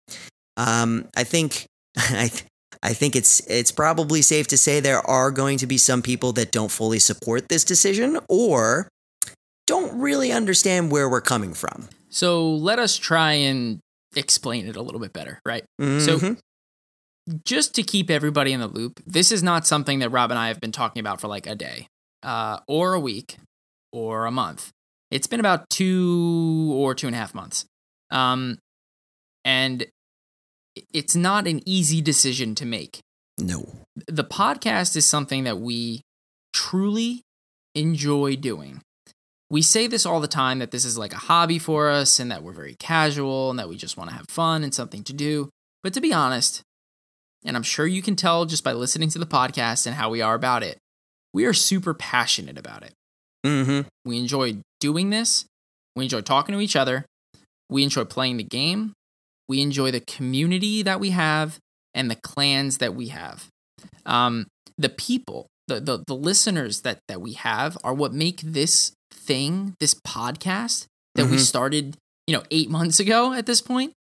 [0.57, 2.31] Um, I think, I,
[2.83, 6.33] I think it's it's probably safe to say there are going to be some people
[6.35, 8.89] that don't fully support this decision or
[9.67, 11.89] don't really understand where we're coming from.
[12.11, 13.81] So let us try and
[14.15, 15.65] explain it a little bit better, right?
[15.81, 16.39] So- Mhm.
[17.45, 20.49] Just to keep everybody in the loop, this is not something that Rob and I
[20.49, 21.89] have been talking about for like a day,
[22.23, 23.39] uh, or a week,
[23.93, 24.71] or a month.
[25.11, 27.65] It's been about two or two and a half months,
[28.11, 28.59] um,
[29.45, 29.87] and
[30.93, 33.01] it's not an easy decision to make.
[33.39, 33.65] no.
[34.07, 36.03] the podcast is something that we
[36.53, 37.23] truly
[37.75, 38.83] enjoy doing.
[39.51, 42.31] We say this all the time that this is like a hobby for us and
[42.31, 45.13] that we're very casual and that we just want to have fun and something to
[45.13, 45.51] do.
[45.83, 46.63] But to be honest,
[47.45, 50.21] and I'm sure you can tell just by listening to the podcast and how we
[50.23, 50.79] are about it,
[51.33, 52.93] we are super passionate about it.
[53.47, 53.89] Mm-hmm.
[54.05, 55.45] We enjoy doing this.
[55.97, 57.05] We enjoy talking to each other.
[57.71, 58.93] We enjoy playing the game.
[59.49, 61.59] We enjoy the community that we have
[61.93, 63.47] and the clans that we have.
[64.07, 64.47] Um,
[64.79, 69.75] the people, the, the the listeners that that we have are what make this thing,
[69.81, 71.41] this podcast that we Mhm.
[71.41, 73.93] started, you know, eight months ago at this point,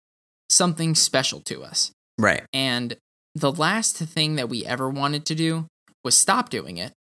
[0.50, 1.92] something special to us.
[2.18, 2.44] Right.
[2.52, 2.96] And
[3.34, 5.66] the last thing that we ever wanted to do
[6.04, 6.92] was stop doing it.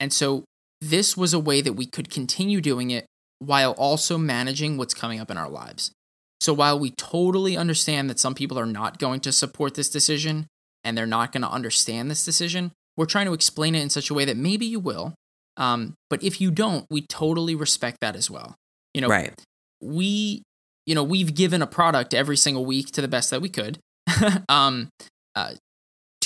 [0.00, 0.44] And so
[0.80, 3.06] this was a way that we could continue doing it
[3.38, 5.92] while also managing what's coming up in our lives.
[6.40, 10.46] So while we totally understand that some people are not going to support this decision
[10.84, 14.10] and they're not going to understand this decision, we're trying to explain it in such
[14.10, 15.14] a way that maybe you will.
[15.56, 18.54] Um, but if you don't, we totally respect that as well.
[18.92, 19.32] You know, right.
[19.80, 20.42] we
[20.86, 23.78] you know we've given a product every single week to the best that we could
[24.48, 24.88] um
[25.34, 25.52] uh,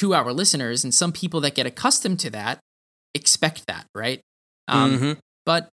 [0.01, 2.59] to our listeners and some people that get accustomed to that
[3.15, 4.21] expect that right
[4.69, 5.19] um Mhm.
[5.45, 5.69] but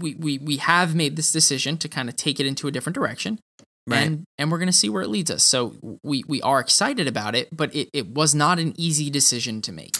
[0.00, 2.94] we we we have made this decision to kind of take it into a different
[2.94, 3.38] direction
[3.86, 4.06] Right.
[4.06, 7.06] and and we're going to see where it leads us so we we are excited
[7.08, 9.94] about it but it, it was not an easy decision to make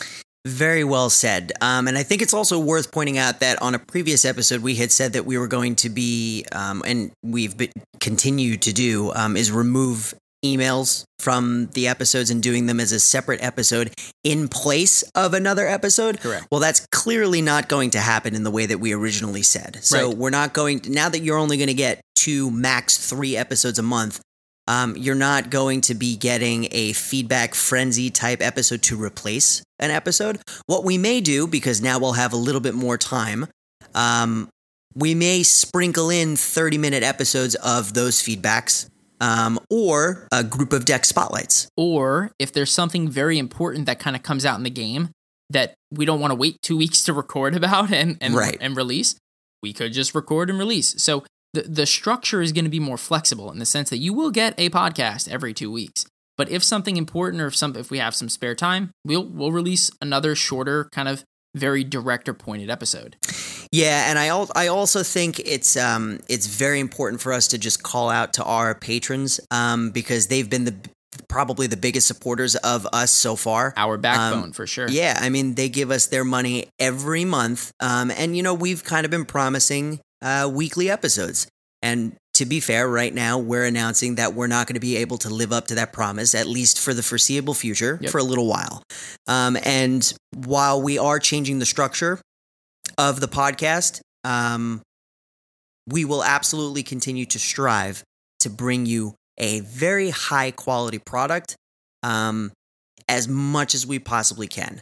[0.47, 1.53] Very well said.
[1.61, 4.77] Um, and I think it's also worth pointing out that on a previous episode, we
[4.77, 9.13] had said that we were going to be, um, and we've been, continued to do,
[9.13, 14.49] um, is remove emails from the episodes and doing them as a separate episode in
[14.49, 16.21] place of another episode.
[16.21, 16.47] Correct.
[16.51, 19.79] Well, that's clearly not going to happen in the way that we originally said.
[19.83, 20.17] So Right.
[20.17, 23.83] we're not going, now that you're only going to get two, max three episodes a
[23.83, 24.21] month,
[24.69, 29.91] um, you're not going to be getting a feedback frenzy type episode to replace an
[29.91, 30.39] episode.
[30.67, 33.47] What we may do, because now we'll have a little bit more time,
[33.95, 34.49] um,
[34.95, 38.89] we may sprinkle in 30 minute episodes of those feedbacks
[39.21, 41.69] um, or a group of deck spotlights.
[41.77, 45.11] or if there's something very important that kind of comes out in the game
[45.51, 48.57] that we don't want to wait two weeks to record about and and, Right.
[48.61, 49.15] and release,
[49.63, 50.95] we could just record and release.
[51.03, 54.13] So the the structure is going to be more flexible in the sense that you
[54.13, 56.05] will get a podcast every two weeks.
[56.37, 59.51] But if something important or if some if we have some spare time, we'll we'll
[59.53, 63.17] release another shorter kind of very director pointed episode.
[63.73, 67.59] Yeah, and I al- I also think it's um it's very important for us to
[67.59, 70.75] just call out to our patrons um because they've been the
[71.29, 73.75] probably the biggest supporters of us so far.
[73.77, 74.89] Our backbone for sure.
[74.89, 78.85] Yeah, I mean they give us their money every month, um, and you know we've
[78.85, 81.47] kind of been promising uh, weekly episodes.
[81.81, 85.19] And to be fair, right now we're announcing that we're not going to be able
[85.19, 88.11] to live up to that promise, at least for the foreseeable future, Yep.
[88.11, 88.83] for a little while.
[89.27, 92.21] Um, and while we are changing the structure
[92.97, 94.83] of the podcast, um,
[95.87, 98.03] we will absolutely continue to strive
[98.41, 101.57] to bring you a very high quality product
[102.03, 102.53] um,
[103.09, 104.81] as much as we possibly can.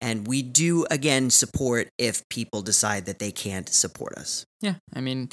[0.00, 4.44] And we do, again, support if people decide that they can't support us.
[4.60, 5.30] Yeah, I mean,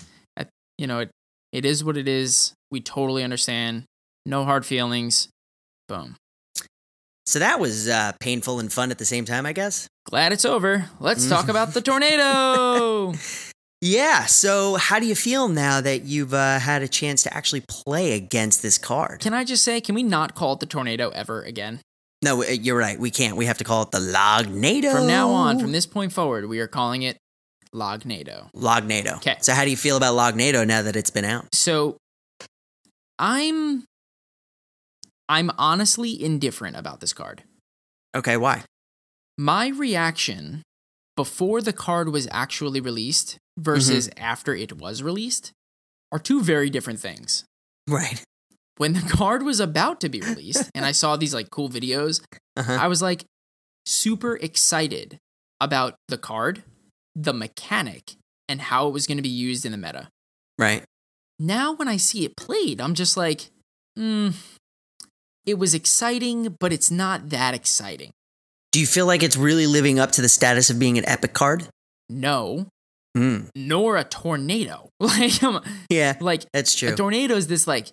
[0.77, 1.11] you know, it
[1.53, 2.53] it is what it is.
[2.71, 3.85] We totally understand.
[4.25, 5.29] No hard feelings.
[5.87, 6.17] Boom.
[7.25, 9.87] So that was uh, painful and fun at the same time, I guess.
[10.05, 10.89] Glad it's over.
[10.99, 13.13] Let's talk about the tornado.
[13.85, 14.27] Yeah.
[14.27, 18.13] So, how do you feel now that you've uh, had a chance to actually play
[18.13, 19.19] against this card?
[19.19, 21.81] Can I just say, can we not call it the tornado ever again?
[22.23, 22.97] no, uh, you're right.
[22.97, 23.35] We can't.
[23.35, 24.91] We have to call it the log Lognado.
[24.91, 27.17] From now on, from this point forward, we are calling it
[27.73, 29.17] Lognado.
[29.17, 29.37] Okay.
[29.41, 31.53] So, how do you feel about Lognado now that it's been out?
[31.53, 31.97] So
[33.19, 33.85] I'm
[35.29, 37.43] I'm honestly indifferent about this card.
[38.15, 38.37] Okay.
[38.37, 38.63] Why?
[39.37, 40.61] My reaction
[41.15, 45.51] before the card was actually released versus after it was released
[46.11, 47.45] are two very different things.
[47.87, 48.23] Right.
[48.77, 52.21] When the card was about to be released and I saw these like cool videos,
[52.57, 52.77] Uh-huh.
[52.79, 53.25] I was like
[53.85, 55.17] super excited
[55.61, 56.63] about the card,
[57.15, 58.13] the mechanic,
[58.49, 60.09] and how it was going to be used in the meta.
[60.57, 60.83] Right.
[61.39, 63.49] Now, when I see it played, I'm just like,
[63.97, 64.29] hmm,
[65.45, 68.11] it was exciting, but it's not that exciting.
[68.71, 71.33] Do you feel like it's really living up to the status of being an epic
[71.33, 71.67] card?
[72.09, 72.67] No,
[73.15, 73.41] Hmm.
[73.55, 74.89] nor a tornado.
[74.99, 75.33] Like,
[75.89, 76.93] Yeah, like that's true.
[76.93, 77.89] a tornado is this like,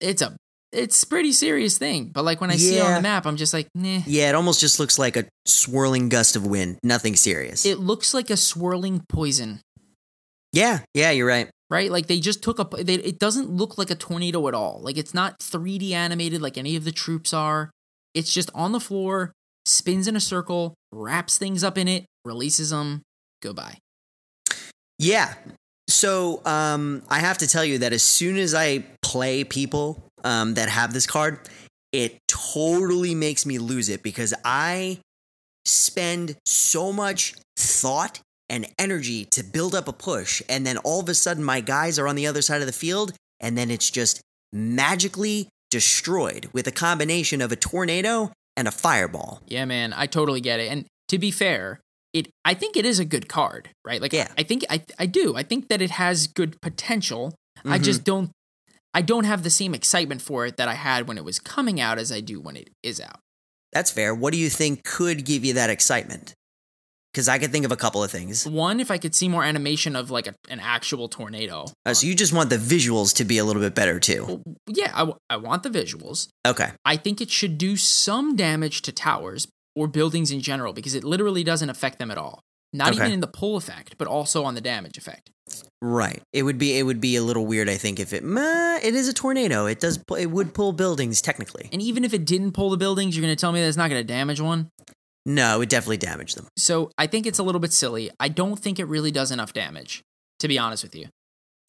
[0.00, 0.34] it's a,
[0.72, 2.06] it's pretty serious thing.
[2.06, 4.00] But like when I see it on the map, I'm just like, nah.
[4.06, 6.78] yeah, it almost just looks like a swirling gust of wind.
[6.82, 7.66] Nothing serious.
[7.66, 9.60] It looks like a swirling poison.
[10.52, 11.50] yeah, yeah, you're right.
[11.70, 11.90] right?
[11.90, 12.82] Like they just took a.
[12.82, 14.80] They, it doesn't look like a tornado at all.
[14.82, 17.70] Like it's not 3D animated like any of the troops are.
[18.14, 19.32] It's just on the floor,
[19.64, 23.02] spins in a circle, wraps things up in it, releases them.
[23.42, 23.78] Goodbye.
[24.98, 25.34] Yeah.
[25.88, 30.54] So um, I have to tell you that as soon as I play people um,
[30.54, 31.40] that have this card,
[31.92, 34.98] it totally makes me lose it because I
[35.64, 40.42] spend so much thought and energy to build up a push.
[40.48, 42.72] And then all of a sudden, my guys are on the other side of the
[42.72, 43.12] field.
[43.40, 44.20] And then it's just
[44.52, 49.40] magically destroyed with a combination of a tornado and a fireball.
[49.46, 50.70] Yeah, man, I totally get it.
[50.70, 51.80] And to be fair,
[52.12, 54.00] it I think it is a good card, right?
[54.02, 54.28] Like Yeah.
[54.36, 55.36] I think I I do.
[55.36, 57.34] I think that it has good potential.
[57.64, 57.84] I Mhm.
[57.84, 58.30] just don't
[58.92, 61.80] I don't have the same excitement for it that I had when it was coming
[61.80, 63.20] out as I do when it is out.
[63.72, 64.14] That's fair.
[64.14, 66.34] What do you think could give you that excitement?
[67.12, 68.46] Because I could think of a couple of things.
[68.46, 71.66] One, if I could see more animation of like a, an actual tornado.
[71.84, 74.24] Uh, so you just want the visuals to be a little bit better too.
[74.26, 76.28] Well, yeah, I, w- I want the visuals.
[76.46, 76.70] Okay.
[76.84, 81.02] I think it should do some damage to towers or buildings in general because it
[81.02, 82.42] literally doesn't affect them at all.
[82.72, 83.00] Not Okay.
[83.00, 85.30] even in the pull effect, but also on the damage effect.
[85.82, 86.22] Right.
[86.32, 88.94] It would be it would be a little weird I think if it meh, it
[88.94, 89.66] is a tornado.
[89.66, 91.68] It does it would pull buildings technically.
[91.72, 93.76] And even if it didn't pull the buildings, you're going to tell me that it's
[93.76, 94.68] not going to damage one?
[95.26, 96.46] No, it definitely damage them.
[96.56, 98.10] So I think it's a little bit silly.
[98.20, 100.02] I don't think it really does enough damage,
[100.38, 101.06] to be honest with you.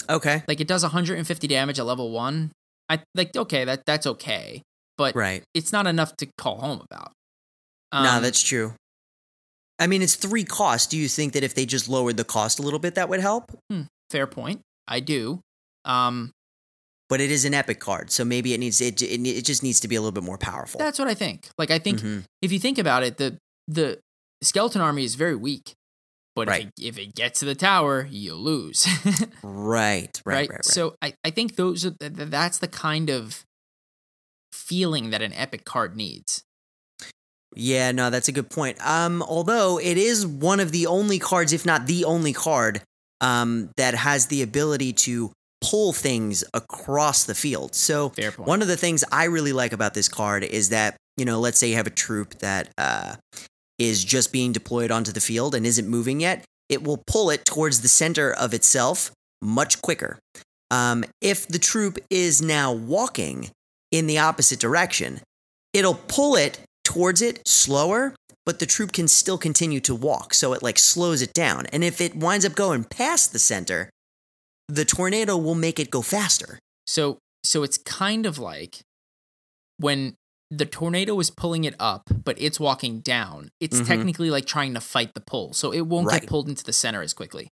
[0.10, 0.44] Okay.
[0.48, 2.52] Like it does 150 damage at level one.
[2.90, 4.62] I like okay, that that's okay,
[4.98, 5.44] but Right.
[5.54, 7.12] it's not enough to call home about.
[7.94, 8.74] no, Um, that's true.
[9.82, 10.88] I mean, it's three costs.
[10.88, 13.20] Do you think that if they just lowered the cost a little bit, that would
[13.20, 13.52] help?
[14.10, 14.62] fair point.
[14.88, 15.42] I do.
[15.86, 16.32] Um,
[17.10, 19.02] But it is an epic card, so maybe it needs it.
[19.02, 20.78] It, it just needs to be a little bit more powerful.
[20.80, 21.50] that's what I think.
[21.58, 22.24] Like I think Mhm.
[22.42, 24.00] if you think about it, the the
[24.44, 25.74] skeleton army is very weak.
[26.36, 26.62] But Right.
[26.62, 28.88] if, it, if it gets to the tower, you lose.
[29.44, 30.66] right, right, right, right.
[30.66, 33.44] So I, I think those are th- th- that's the kind of
[34.54, 36.44] feeling that an epic card needs.
[37.56, 38.78] Yeah, no, that's a good point.
[38.86, 42.82] Um, although it is one of the only cards, if not the only card,
[43.20, 45.32] um, that has the ability to
[45.62, 47.76] pull things across the field.
[47.76, 51.40] So one of the things I really like about this card is that you know,
[51.40, 53.16] let's say you have a troop that uh,
[53.78, 57.46] is just being deployed onto the field and isn't moving yet, it will pull it
[57.46, 60.20] towards the center of itself much quicker.
[60.70, 63.52] Um, if the troop is now walking
[63.92, 65.20] in the opposite direction,
[65.74, 66.60] it'll pull it
[66.92, 68.14] towards it slower,
[68.46, 70.34] but the troop can still continue to walk.
[70.34, 71.66] So it like slows it down.
[71.68, 73.90] And if it winds up going past the center,
[74.68, 76.60] the tornado will make it go faster.
[76.88, 78.82] So so it's kind of like
[79.78, 80.16] when
[80.52, 83.50] the tornado is pulling it up, but it's walking down.
[83.60, 83.88] It's Mhm.
[83.88, 86.22] technically like trying to fight the pull, so it won't Right.
[86.22, 87.48] get pulled into the center as quickly.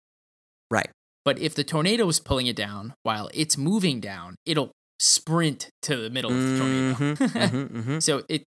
[0.71, 0.91] Right.
[1.25, 5.97] But if the tornado is pulling it down while it's moving down, it'll sprint to
[5.97, 6.95] the middle of the tornado.
[6.95, 8.03] Mhm, mhm, mhm.
[8.03, 8.43] So it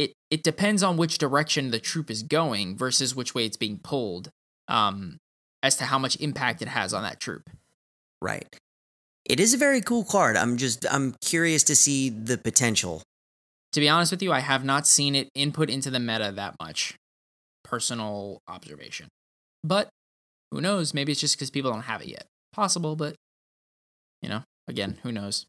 [0.00, 3.78] it it depends on which direction the troop is going versus which way it's being
[3.78, 4.30] pulled,
[4.66, 5.18] um,
[5.62, 7.50] as to how much impact it has on that troop.
[8.22, 8.46] Right.
[9.26, 10.36] It is a very cool card.
[10.36, 13.02] I'm just I'm curious to see the potential.
[13.72, 16.56] To be honest with you, I have not seen it input into the meta that
[16.60, 16.94] much.
[17.62, 19.08] Personal observation.
[19.62, 19.90] But
[20.50, 20.94] who knows?
[20.94, 22.26] Maybe it's just because people don't have it yet.
[22.52, 23.14] Possible, but
[24.22, 25.46] you know, again, who knows?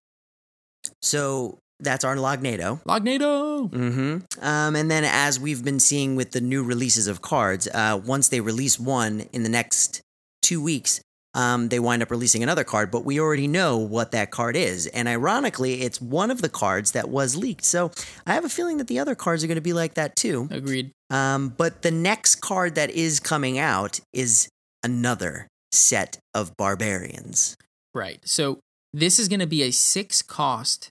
[1.02, 2.84] So that's our Lognado.
[2.84, 3.70] Lognado!
[3.70, 4.46] Mm-hmm.
[4.46, 8.30] Um, and then, as we've been seeing with the new releases of cards, uh, once
[8.30, 10.02] they release one in the next
[10.42, 11.02] two weeks,
[11.34, 12.92] um, they wind up releasing another card.
[12.92, 16.92] But we already know what that card is, and ironically, it's one of the cards
[16.92, 17.64] that was leaked.
[17.64, 17.92] So
[18.26, 20.48] I have a feeling that the other cards are going to be like that too.
[20.52, 20.92] Agreed.
[21.10, 24.50] Um, but the next card that is coming out is
[24.84, 27.56] another set of barbarians.
[27.94, 28.20] Right.
[28.24, 28.60] So
[28.94, 30.90] this is going to be a six cost,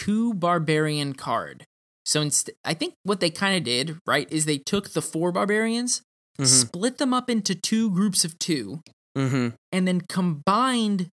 [0.00, 1.64] two barbarian card.
[2.04, 5.32] So inst- I think what they kind of did, right, is they took the four
[5.32, 6.02] barbarians,
[6.38, 6.46] Mhm.
[6.46, 8.80] split them up into two groups of two,
[9.18, 9.48] Mm-hmm.
[9.72, 11.08] and then combined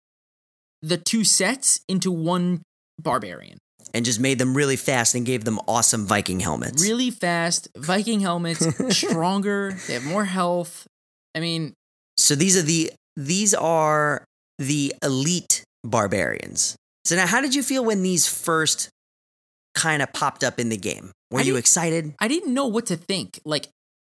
[0.81, 2.61] the two sets into one
[2.99, 3.57] barbarian.
[3.93, 6.81] And just made them really fast and gave them awesome Viking helmets.
[6.81, 8.65] Really fast, Viking helmets,
[8.97, 10.88] stronger, they have more health.
[11.36, 11.73] I mean,
[12.17, 14.25] So these are the these are
[14.57, 16.75] the elite barbarians.
[17.06, 18.89] So now, how did you feel when these first
[19.76, 21.12] kind of popped up in the game?
[21.32, 22.14] Were I you excited?
[22.20, 23.39] I didn't know what to think.
[23.45, 23.68] Like,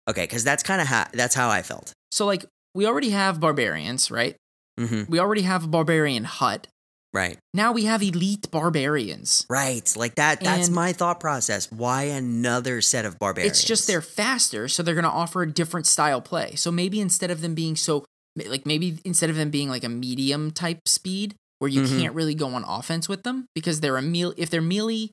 [0.08, 1.92] Okay, because that's kind of how that's how I felt.
[2.12, 4.36] so like we already have barbarians, right?
[4.78, 5.10] Mm-hmm.
[5.10, 6.66] We already have a barbarian hut.
[7.14, 9.46] Right, Now we have elite barbarians.
[9.48, 10.40] right, like that.
[10.40, 11.70] That's And- my thought process.
[11.70, 13.58] Why another set of barbarians?
[13.60, 16.56] It's just they're faster, so they're going to offer a different style play.
[16.56, 18.04] So maybe instead of them being so,
[18.34, 21.98] like maybe instead of them being like a medium type speed where you Mhm.
[21.98, 24.34] can't really go on offense with them because they're a meal.
[24.36, 25.08] If they're melee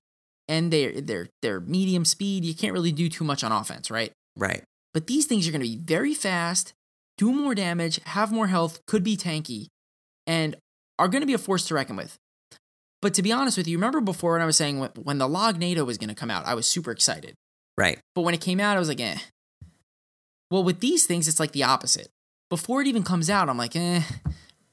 [0.50, 4.12] and they're they're they're medium speed, you can't really do too much on offense, right?
[4.36, 4.66] right.
[4.94, 6.74] But these things are going to be very fast,
[7.18, 9.68] do more damage, have more health, could be tanky,
[10.28, 10.58] and
[11.00, 12.18] are going to be a force to reckon with.
[13.02, 15.28] But to be honest with you, remember before when I was saying when, when the
[15.30, 17.34] Lognado was going to come out, I was super excited.
[17.78, 18.00] Right.
[18.14, 19.18] But when it came out, I was like, eh.
[20.52, 22.10] Well, with these things, it's like the opposite.
[22.50, 24.02] Before it even comes out, I'm like, eh.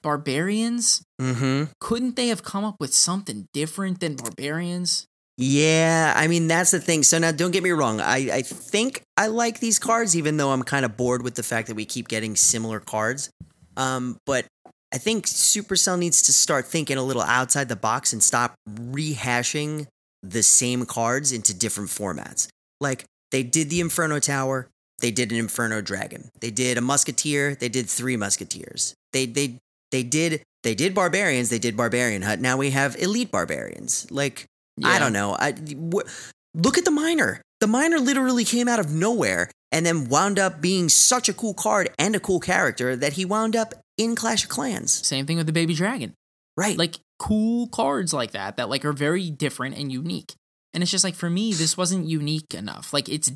[0.03, 1.03] Barbarians?
[1.21, 1.73] Mm-hmm.
[1.81, 5.07] Couldn't they have come up with something different than barbarians?
[5.41, 7.05] Yeah, I mean that's the thing.
[7.05, 8.01] So now don't get me wrong.
[8.01, 11.45] I, I think I like these cards, even though I'm kind of bored with the
[11.45, 13.31] fact that we keep getting similar cards.
[13.77, 14.47] Um, but
[14.93, 19.87] I think Supercell needs to start thinking a little outside the box and stop rehashing
[20.25, 22.49] the same cards into different formats.
[22.81, 24.69] Like they did the Inferno Tower,
[25.01, 26.31] they did an Inferno Dragon.
[26.41, 28.95] They did a Musketeer, they did three Musketeers.
[29.13, 29.59] They they
[29.91, 32.41] they did they did Barbarians, they did Barbarian Hut.
[32.41, 34.11] Now we have Elite Barbarians.
[34.11, 34.47] Like
[34.85, 35.37] I don't know.
[35.39, 36.09] I wh-
[36.55, 37.43] look at the Miner.
[37.61, 41.55] The Miner literally came out of nowhere and then wound up being such a cool
[41.55, 45.07] card and a cool character that he wound up in Clash of Clans.
[45.07, 46.15] Same thing with the Baby Dragon.
[46.57, 46.77] Right.
[46.77, 50.35] Like cool cards like that that like are very different and unique.
[50.73, 52.93] And it's just like for me, this wasn't unique enough.
[52.93, 53.33] Like it's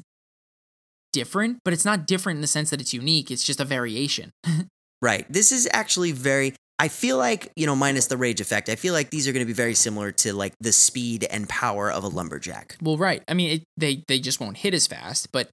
[1.13, 3.31] different, but it's not different in the sense that it's unique.
[3.31, 4.31] It's just a variation.
[5.03, 5.27] Right.
[5.31, 6.55] This is actually very.
[6.79, 9.45] I feel like, you know, minus the rage effect, I feel like these are going
[9.45, 12.77] to be very similar to like the speed and power of a lumberjack.
[12.83, 13.23] Well, right.
[13.29, 15.31] I mean, it, they they just won't hit as fast.
[15.33, 15.49] But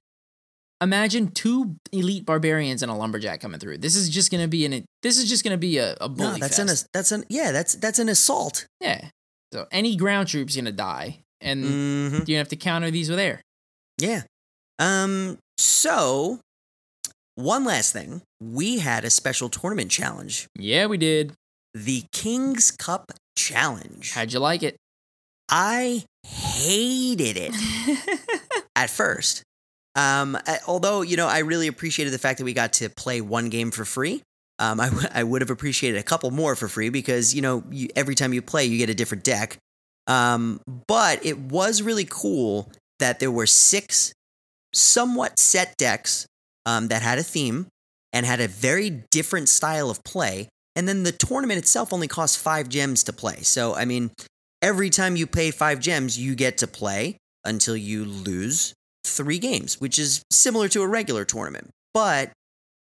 [0.80, 3.78] imagine two elite barbarians and a lumberjack coming through.
[3.78, 4.84] This is just gonna be an.
[5.02, 6.84] This is just gonna be a, a bully No, that's fest.
[6.84, 8.66] an that's an yeah, that's that's an assault.
[8.80, 9.08] yeah.
[9.52, 13.18] So any ground troop's gonna die, and hmm you're gonna have to counter these with
[13.18, 13.40] air.
[13.98, 14.22] Yeah.
[14.78, 15.38] Um.
[15.58, 16.40] So,
[17.34, 21.32] one last thing, we had a special tournament challenge, Yeah, we did.
[21.74, 24.12] the King's Cup Challenge.
[24.12, 24.76] How'd you like it?
[25.48, 27.54] I hated it
[28.76, 29.42] at first.
[29.96, 30.38] Um,
[30.68, 33.70] although you know, I really appreciated the fact that we got to play one game
[33.70, 34.22] for free.
[34.58, 37.64] Um, I, w- I would have appreciated a couple more for free because you know
[37.70, 39.56] you, every time you play, you get a different deck.
[40.06, 42.70] Um, but it was really cool
[43.00, 44.12] that there were six
[44.74, 46.26] somewhat set decks
[46.66, 47.66] um, that had a theme
[48.12, 50.48] and had a very different style of play.
[50.76, 53.42] And then the tournament itself only costs five gems to play.
[53.42, 54.10] So I mean,
[54.62, 59.80] every time you pay five gems, you get to play until you lose three games,
[59.80, 61.70] which is similar to a regular tournament.
[61.94, 62.32] But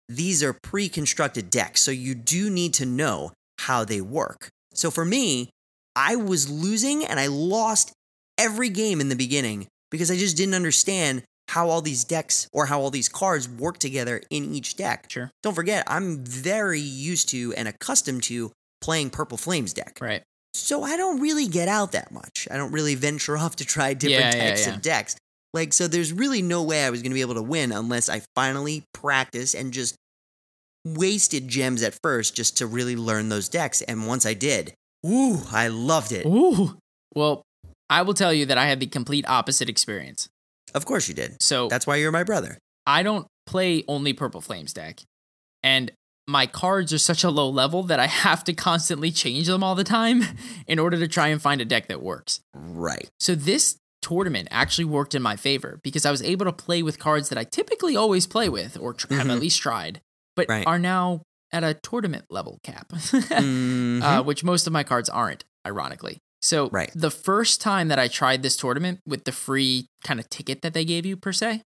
[0.09, 4.49] these are pre constructed decks, so you do need to know how they work.
[4.73, 5.51] So for me,
[5.97, 7.93] I was losing and I lost
[8.39, 12.67] every game in the beginning because I just didn't understand how all these decks or
[12.67, 15.07] how all these cards work together in each deck.
[15.11, 15.31] Sure.
[15.43, 19.99] Don't forget, I'm very used to and accustomed to playing Purple Flames deck.
[20.01, 20.23] Right.
[20.55, 22.49] So I don't really get out that much.
[22.51, 24.75] I don't really venture off to try different Yeah, yeah, types yeah.
[24.75, 25.17] of decks.
[25.55, 28.11] Like, so there's really no way I was going to be able to win unless
[28.11, 29.95] I finally practiced and just
[30.85, 33.81] wasted gems at first just to really learn those decks.
[33.83, 34.75] And once I did,
[35.07, 36.27] ooh, I loved it.
[36.27, 36.77] Ooh.
[37.15, 37.43] Well,
[37.89, 40.29] I will tell you that I had the complete opposite experience.
[40.79, 41.43] Of course you did.
[41.43, 42.57] So That's why you're my brother.
[42.87, 45.01] I don't play only Purple Flames deck.
[45.63, 45.91] And
[46.29, 49.75] my cards are such a low level that I have to constantly change them all
[49.75, 50.23] the time
[50.67, 52.41] in order to try and find a deck that works.
[52.55, 53.11] Right.
[53.19, 56.99] So this tournament actually worked in my favor because I was able to play with
[57.01, 59.33] cards that I typically always play with or tr- have Mhm.
[59.35, 60.01] at least tried,
[60.37, 60.65] but Right.
[60.67, 64.03] are now at a tournament level cap, Mhm.
[64.03, 66.19] uh, which most of my cards aren't, ironically.
[66.49, 66.91] So Right.
[66.95, 70.73] the first time that I tried this tournament with the free kind of ticket that
[70.75, 71.63] they gave you per se,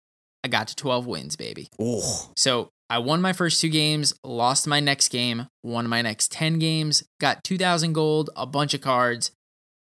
[0.44, 1.68] I got to 12 wins, baby.
[1.80, 6.30] oh, So I won my first two games, lost my next game, won my next
[6.30, 9.30] 10 games, got 2,000 gold, a bunch of cards,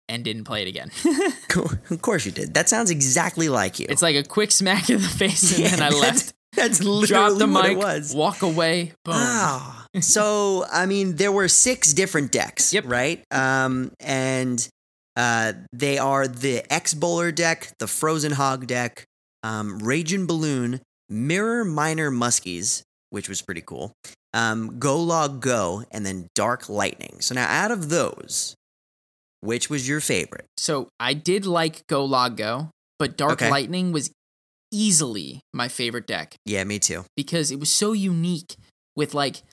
[0.10, 0.92] and didn't play it again.
[1.90, 2.54] of course you did.
[2.54, 3.88] That sounds exactly like you.
[3.90, 6.34] it's like a quick smack in the face, and then I left.
[6.56, 8.14] That's literally Drop the what mic, it was.
[8.14, 9.16] walk away, boom.
[9.18, 12.86] Ah, so I mean, there were six different decks, Yep.
[12.88, 13.24] right?
[13.32, 14.68] Um, and
[15.16, 19.06] uh, they are the X Bowler deck, the Frozen Hog deck,
[19.44, 22.82] um, Raging Balloon, Mirror Miner Muskies,
[23.12, 23.92] which was pretty cool,
[24.34, 27.18] um, Go Log Go, and then Dark Lightning.
[27.20, 28.56] So now, out of those,
[29.42, 30.46] which was your favorite?
[30.58, 33.50] So I did like Go Log Go, but Dark Okay.
[33.52, 34.10] Lightning was
[34.72, 37.06] easily my favorite deck Yeah, me too.
[37.16, 38.56] because it was so unique
[38.96, 39.44] with like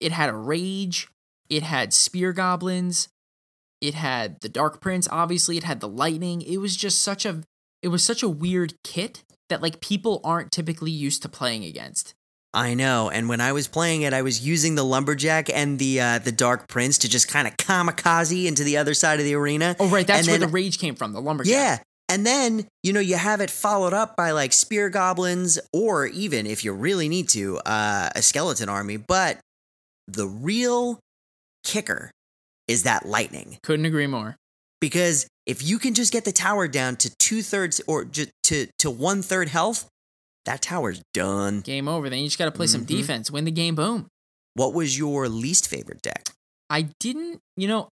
[0.00, 1.08] it had a rage,
[1.48, 3.08] it had spear goblins,
[3.80, 6.42] it had the dark prince, obviously, it had the lightning.
[6.42, 7.42] It was just such a
[7.82, 12.14] it was such a weird kit that like people aren't typically used to playing against.
[12.52, 16.00] I know, and when I was playing it, I was using the lumberjack and the
[16.00, 19.34] uh, the dark prince to just kind of kamikaze into the other side of the
[19.34, 19.76] arena.
[19.78, 21.52] Oh right, that's And where then- the rage came from, the lumberjack.
[21.52, 21.78] Yeah.
[22.08, 26.44] And then, you know, you have it followed up by like spear goblins or even
[26.44, 28.96] if you really need to, uh, a skeleton army.
[28.96, 29.38] But
[30.12, 30.98] the real
[31.64, 32.10] kicker
[32.68, 33.58] is that lightning.
[33.62, 34.36] Couldn't agree more.
[34.80, 38.90] Because if you can just get the tower down to two thirds or to to
[38.90, 39.86] one third health,
[40.46, 41.60] that tower's done.
[41.60, 42.08] Game over.
[42.08, 42.86] Then you just got to play some Mhm.
[42.86, 43.74] defense, win the game.
[43.74, 44.06] Boom.
[44.54, 46.32] What was your least favorite deck?
[46.70, 47.88] I didn't, you know,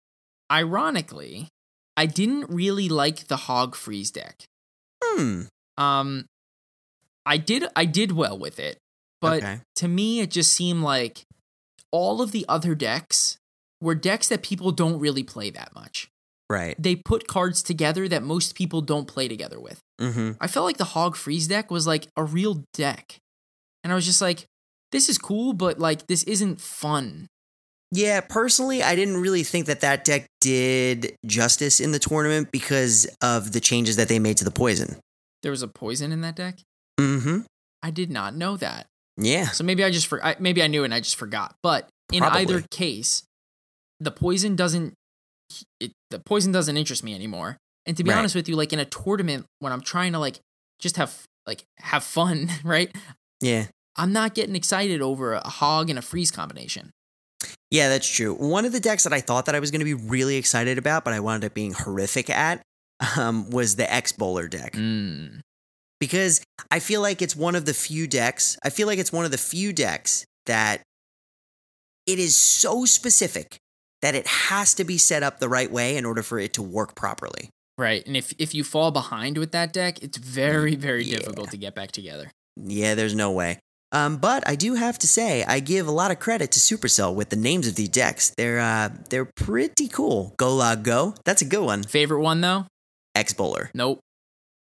[0.51, 1.49] ironically,
[1.97, 4.45] I didn't really like the Hog Freeze deck.
[5.05, 5.43] Hmm.
[5.79, 6.27] Um,
[7.25, 8.79] I did, I did well with it,
[9.21, 9.61] but okay.
[9.77, 11.23] to me, it just seemed like
[11.93, 13.39] all of the other decks
[13.81, 16.09] were decks that people don't really play that much.
[16.51, 16.75] Right.
[16.79, 19.81] They put cards together that most people don't play together with.
[20.01, 20.33] Mm-hmm.
[20.41, 23.17] I felt like the Hog Freeze deck was like a real deck.
[23.85, 24.47] And I was just like,
[24.91, 27.27] this is cool, but like, this isn't fun.
[27.91, 33.07] Yeah, personally, I didn't really think that that deck did justice in the tournament because
[33.23, 34.99] of the changes that they made to the poison.
[35.43, 36.59] There was a poison in that deck.
[36.99, 37.41] Mm-hmm.
[37.83, 38.87] I did not know that.
[39.17, 39.47] Yeah.
[39.47, 41.55] So maybe I just for I, maybe I knew it and I just forgot.
[41.63, 43.23] But in either case,
[44.01, 44.95] the poison doesn't
[45.81, 47.57] it, the poison doesn't interest me anymore.
[47.87, 48.19] And to be Right.
[48.19, 50.41] honest with you, like in a tournament when I'm trying to like
[50.79, 52.95] just have like have fun, right?
[53.41, 53.67] Yeah.
[53.97, 56.91] I'm not getting excited over a hog and a freeze combination.
[57.71, 58.35] Yeah, that's true.
[58.35, 60.79] One of the decks that I thought that I was going to be really excited
[60.79, 62.63] about, but I wound up being horrific at,
[63.17, 64.73] um, was the X Bowler deck.
[64.75, 65.41] Mm.
[66.03, 66.43] Because
[66.73, 68.59] I feel like it's one of the few decks.
[68.65, 70.83] I feel like it's one of the few decks that
[72.09, 73.59] it is so specific
[74.01, 76.63] that it has to be set up the right way in order for it to
[76.63, 77.49] work properly.
[77.79, 78.05] Right.
[78.05, 81.19] And if if you fall behind with that deck, it's very very Yeah.
[81.19, 82.33] difficult to get back together.
[82.57, 83.61] Yeah, there's no way.
[83.93, 87.15] Um, but I do have to say, I give a lot of credit to Supercell
[87.15, 88.33] with the names of these decks.
[88.37, 90.35] They're uh, they're pretty cool.
[90.37, 91.83] Go Log Go, that's a good one.
[91.85, 92.67] Favorite one though?
[93.15, 94.01] X Bowler, Nope.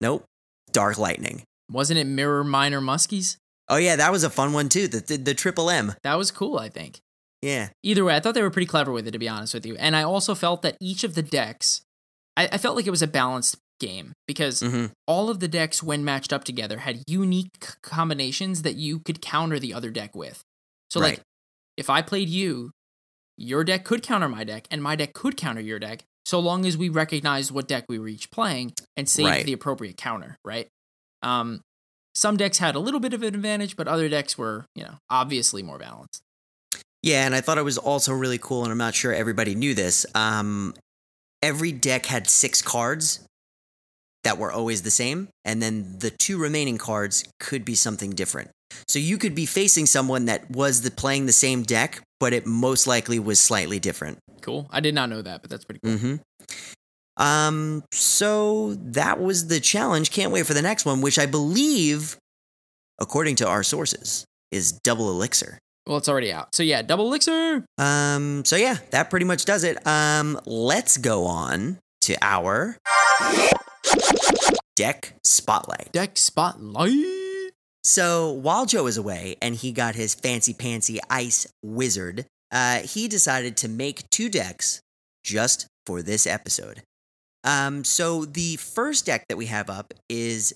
[0.02, 0.24] nope.
[0.72, 1.42] Dark Lightning.
[1.70, 3.36] Wasn't it Mirror Miner Muskies?
[3.68, 4.88] Oh yeah, that was a fun one too.
[4.88, 5.94] The the, the triple M.
[6.02, 7.00] That was cool, I think.
[7.42, 7.68] Yeah.
[7.82, 9.74] Either way, I thought they were pretty clever with it, to be honest with you.
[9.76, 11.80] And I also felt that each of the decks,
[12.36, 15.82] I, I felt like it was a balanced game because hmm all of the decks,
[15.82, 20.42] when matched up together, had unique combinations that you could counter the other deck with.
[20.90, 21.14] So, Right.
[21.18, 21.22] like,
[21.76, 22.72] if I played you,
[23.38, 26.64] your deck could counter my deck, and my deck could counter your deck, so long
[26.64, 29.44] as we recognize what deck we were each playing and save Right.
[29.44, 30.68] the appropriate counter, right?
[31.22, 31.60] Um,
[32.14, 34.94] some decks had a little bit of an advantage, but other decks were, you know,
[35.10, 36.22] obviously more balanced.
[37.02, 39.74] Yeah, and I thought it was also really cool, and I'm not sure everybody knew
[39.74, 40.06] this.
[40.14, 40.74] Um,
[41.42, 43.26] every deck had six cards
[44.22, 48.50] that were always the same, and then the two remaining cards could be something different.
[48.88, 52.46] So you could be facing someone that was the, playing the same deck, but it
[52.46, 54.18] most likely was slightly different.
[54.40, 54.68] Cool.
[54.70, 55.94] I did not know that, but that's pretty cool.
[55.94, 57.22] Mm-hmm.
[57.22, 60.10] Um, so that was the challenge.
[60.10, 62.16] Can't wait for the next one, which I believe,
[62.98, 65.58] according to our sources, is double elixir.
[65.86, 66.54] Well, it's already out.
[66.54, 67.64] So yeah, double elixir.
[67.78, 69.84] Um, so yeah, that pretty much does it.
[69.86, 72.76] Um, let's go on to our
[74.76, 75.92] deck spotlight.
[75.92, 77.19] Deck spotlight.
[77.82, 83.08] So while Joe was away and he got his fancy pantsy ice wizard, uh, he
[83.08, 84.80] decided to make two decks
[85.24, 86.82] just for this episode.
[87.44, 90.52] Um, so the first deck that we have up is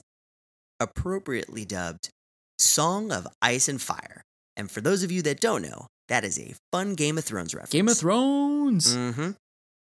[0.80, 2.10] appropriately dubbed
[2.58, 4.22] Song of Ice and Fire.
[4.56, 7.54] And for those of you that don't know, that is a fun Game of Thrones
[7.54, 7.72] reference.
[7.72, 8.94] Game of Thrones.
[8.94, 9.30] Mm-hmm.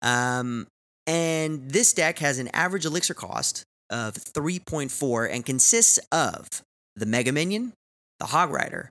[0.02, 0.68] Um,
[1.08, 6.48] and this deck has an average elixir cost of 3.4 and consists of
[6.96, 7.74] the Mega Minion,
[8.20, 8.90] the Hog Rider,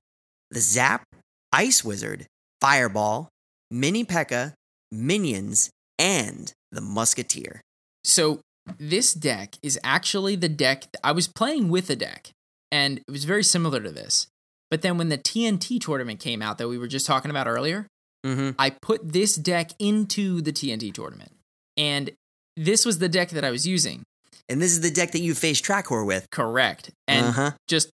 [0.50, 1.04] the Zap,
[1.52, 2.26] Ice Wizard,
[2.60, 3.28] Fireball,
[3.70, 4.54] Mini P.E.K.K.A.,
[4.90, 7.60] Minions, and the Musketeer.
[8.04, 8.40] So
[8.78, 12.30] this deck is actually the deck I was playing with a deck,
[12.70, 14.26] and it was very similar to this.
[14.70, 17.86] But then when the TNT tournament came out that we were just talking about earlier,
[18.24, 18.50] Mm-hmm.
[18.58, 21.32] I put this deck into the TNT tournament,
[21.76, 22.10] and
[22.56, 24.02] this was the deck that I was using.
[24.48, 26.28] And this is the deck that you faced Trackhor with.
[26.30, 26.90] Correct.
[27.08, 27.50] And uh-huh.
[27.68, 27.90] just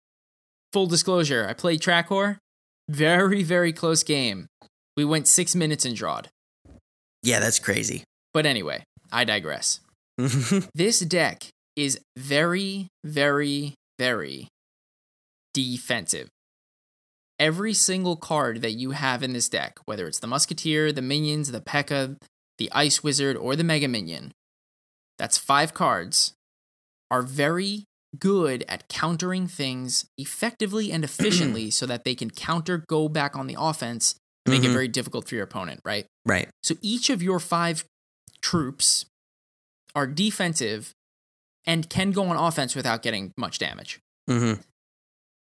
[0.72, 2.38] full disclosure, I played Trackhor.
[2.88, 4.46] Very, very close game.
[4.96, 6.28] We went six minutes and drawed.
[7.22, 8.04] Yeah, that's crazy.
[8.32, 9.80] But anyway, I digress.
[10.74, 14.48] This deck is very, very, very
[15.52, 16.28] defensive.
[17.38, 21.52] Every single card that you have in this deck, whether it's the Musketeer, the Minions,
[21.52, 22.16] the P.E.K.K.A.,
[22.58, 24.32] the Ice Wizard, or the Mega Minion,
[25.18, 26.32] that's five cards,
[27.10, 27.84] are very
[28.18, 33.46] good at countering things effectively and efficiently so that they can counter, go back on
[33.46, 34.72] the offense, and make it Mhm.
[34.72, 36.06] very difficult for your opponent, right?
[36.24, 36.48] right.
[36.62, 37.84] So each of your five
[38.40, 39.06] troops
[39.94, 40.92] are defensive
[41.66, 43.98] and can go on offense without getting much damage.
[44.30, 44.60] Mm-hmm.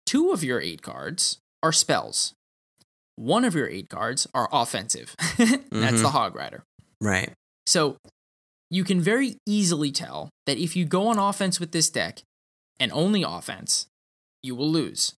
[0.07, 2.35] Two of your eight cards are spells.
[3.17, 5.15] One of your eight cards are offensive.
[5.71, 6.65] That's the Hog Rider.
[7.01, 7.33] Right.
[7.67, 7.97] So
[8.73, 12.23] you can very easily tell that if you go on offense with this deck
[12.81, 13.87] and only offense,
[14.43, 15.13] you will lose.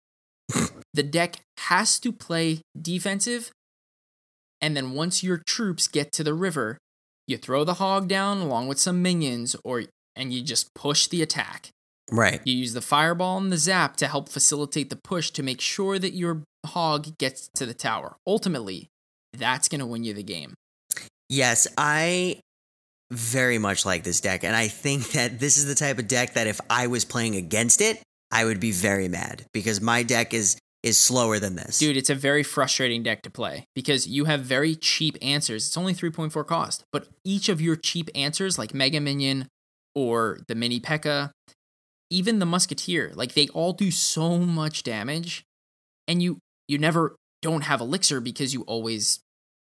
[0.94, 3.52] the deck has to play defensive,
[4.60, 6.80] and then once your troops get to the river,
[7.28, 9.84] you throw the hog down along with some minions, or
[10.16, 11.70] and you just push the attack.
[12.12, 12.42] Right.
[12.44, 16.00] You use the fireball and the zap to help facilitate the push to make sure
[16.00, 18.16] that your hog gets to the tower.
[18.26, 18.88] Ultimately,
[19.32, 20.56] that's going to win you the game.
[21.30, 22.42] Yes, I
[23.14, 26.34] very much like this deck, and I think that this is the type of deck
[26.34, 28.02] that if I was playing against it,
[28.32, 31.80] I would be very mad because my deck is is slower than this.
[31.80, 35.68] Dude, it's a very frustrating deck to play because you have very cheap answers.
[35.68, 39.48] It's only 3.4 cost, but each of your cheap answers, like Mega Minion
[39.96, 41.32] or the Mini P.E.K.K.A.,
[42.10, 45.44] even the Musketeer, like they all do so much damage,
[46.08, 46.38] and you
[46.68, 49.20] you never don't have Elixir because you always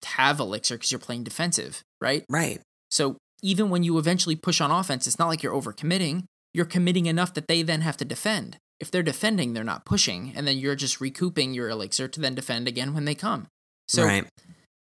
[0.06, 2.24] have Elixir because you're playing defensive, right?
[2.30, 2.62] Right.
[2.92, 6.24] So even when you eventually push on offense, it's not like you're overcommitting.
[6.54, 8.58] You're committing enough that they then have to defend.
[8.80, 12.34] If they're defending, they're not pushing, and then you're just recouping your elixir to then
[12.34, 13.48] defend again when they come.
[13.88, 14.26] So right.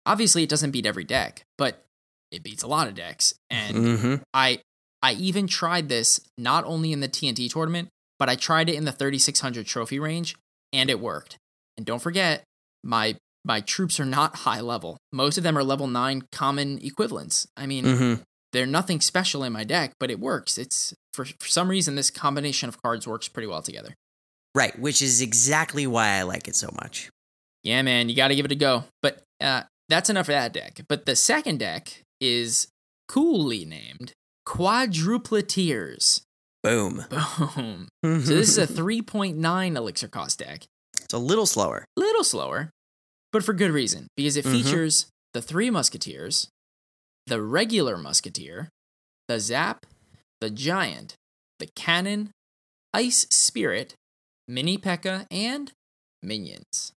[0.06, 1.84] obviously, it doesn't beat every deck, but
[2.32, 3.34] it beats a lot of decks.
[3.50, 4.60] And hmm I
[5.04, 8.86] I even tried this not only in the TNT tournament, but I tried it in
[8.86, 10.36] the 3600 trophy range,
[10.72, 11.38] and it worked.
[11.76, 12.44] And don't forget,
[12.84, 14.98] my my troops are not high level.
[15.12, 17.48] Most of them are level nine common equivalents.
[17.58, 18.14] I mean, hmm
[18.54, 20.58] they're nothing special in my deck, but it works.
[20.58, 23.94] It's for, for some reason this combination of cards works pretty well together.
[24.54, 24.78] Right.
[24.80, 27.10] Which is exactly why I like it so much.
[27.64, 28.84] Yeah, man, you got to give it a go.
[29.02, 30.82] But uh, that's enough for that deck.
[30.90, 32.68] But the second deck is
[33.08, 34.14] coolly named
[34.48, 36.22] Quadrupleteers.
[36.64, 37.06] Boom.
[37.56, 37.88] Boom.
[38.04, 40.66] So this is a 3.9 elixir cost deck.
[41.02, 41.86] it's a little slower.
[41.98, 42.70] little slower,
[43.32, 44.52] but for good reason because it Mhm.
[44.52, 46.50] features the three musketeers,
[47.28, 48.70] the regular musketeer,
[49.28, 49.86] the zap,
[50.40, 51.16] the giant,
[51.60, 52.32] the cannon,
[52.94, 53.94] ice spirit,
[54.48, 55.72] mini P.E.K.K.A., and
[56.24, 56.92] minions.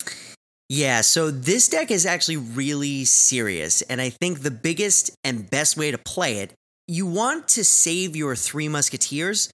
[0.68, 5.76] Yeah, so this deck is actually really serious, and I think the biggest and best
[5.76, 6.52] way to play it,
[6.88, 9.50] you want to save your three musketeers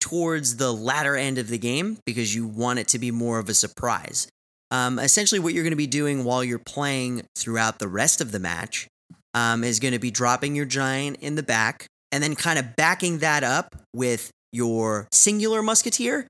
[0.00, 3.48] towards the latter end of the game because you want it to be more of
[3.48, 4.26] a surprise.
[4.70, 8.32] Um, essentially, what you're going to be doing while you're playing throughout the rest of
[8.32, 8.88] the match
[9.34, 12.76] um, is going to be dropping your giant in the back and then kind of
[12.76, 16.26] backing that up with your singular musketeer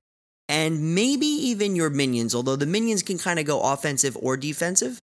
[0.49, 4.99] and maybe even your minions, although the minions can kind of go offensive or defensive.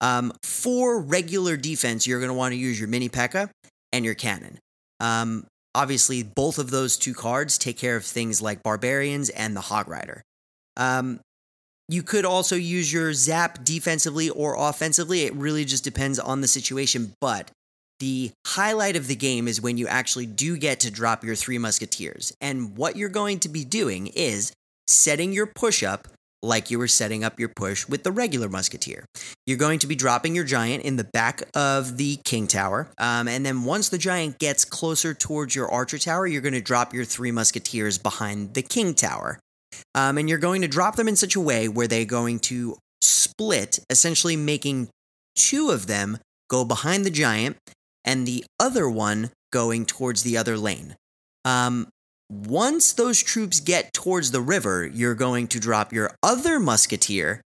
[0.00, 3.48] Um, for regular defense, you're going to want to use your mini P.E.K.K.A.
[3.92, 4.58] and your cannon.
[5.00, 9.60] Um, obviously, both of those two cards take care of things like barbarians and the
[9.60, 10.22] hog rider.
[10.76, 11.20] Um,
[11.88, 15.22] you could also use your zap defensively or offensively.
[15.22, 17.14] It really just depends on the situation.
[17.20, 17.50] But
[18.00, 21.58] the highlight of the game is when you actually do get to drop your three
[21.58, 22.32] musketeers.
[22.40, 24.52] And what you're going to be doing is
[24.88, 26.08] setting your push up
[26.42, 29.06] like you were setting up your push with the regular musketeer.
[29.46, 32.88] You're going to be dropping your giant in the back of the king tower.
[32.98, 36.60] Um, and then once the giant gets closer towards your archer tower, you're going to
[36.60, 39.38] drop your three musketeers behind the king tower.
[39.94, 42.76] Um, and you're going to drop them in such a way where they're going to
[43.00, 44.88] split, essentially making
[45.34, 46.18] two of them
[46.48, 47.56] go behind the giant
[48.04, 50.96] and the other one going towards the other lane.
[51.44, 51.88] Um,
[52.30, 57.40] once those troops get towards the river, you're going to drop your other musketeer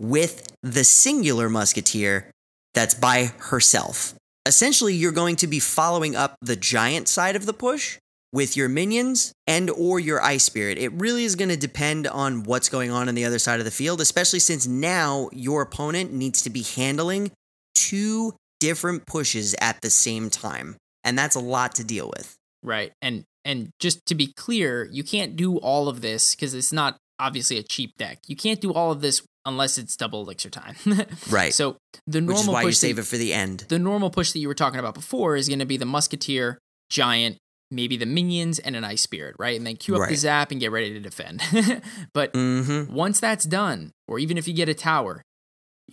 [0.00, 2.30] with the singular musketeer
[2.74, 4.14] that's by herself.
[4.44, 7.98] Essentially, you're going to be following up the giant side of the push
[8.32, 10.78] with your minions and or your ice spirit.
[10.78, 13.64] It really is going to depend on what's going on on the other side of
[13.64, 17.30] the field, especially since now your opponent needs to be handling
[17.74, 20.76] two different pushes at the same time.
[21.04, 22.36] And that's a lot to deal with.
[22.62, 22.92] Right.
[23.00, 26.96] And and just to be clear, you can't do all of this because it's not
[27.20, 28.18] obviously a cheap deck.
[28.26, 30.74] You can't do all of this unless it's double elixir time.
[31.30, 31.54] Right.
[31.54, 33.66] So the Which normal is why you push save that, it for the end.
[33.68, 36.58] the normal push that you were talking about before is going to be the musketeer,
[36.90, 37.38] giant,
[37.70, 39.56] maybe the minions, and an ice spirit, right?
[39.56, 41.42] And then queue up the zap and get ready to defend.
[42.14, 42.92] but Mm-hmm.
[42.92, 45.22] once that's done, or even if you get a tower,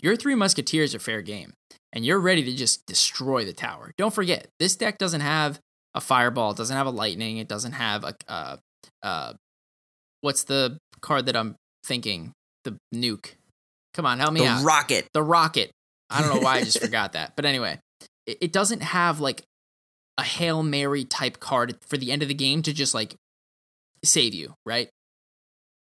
[0.01, 1.53] your three musketeers are fair game,
[1.91, 3.91] and you're ready to just destroy the tower.
[3.97, 5.59] Don't forget, this deck doesn't have
[5.95, 8.57] a fireball, it doesn't have a lightning, it doesn't have a uh,
[9.03, 9.33] uh,
[10.21, 11.55] what's the card that I'm
[11.85, 12.31] thinking?
[12.63, 13.33] The nuke.
[13.93, 14.63] Come on, help me The out.
[14.63, 15.07] rocket.
[15.13, 15.69] the rocket.
[16.09, 17.79] I don't know why I just forgot that, but anyway,
[18.25, 19.43] it, it doesn't have like
[20.17, 23.15] a hail mary type card for the end of the game to just like
[24.03, 24.89] save you, right?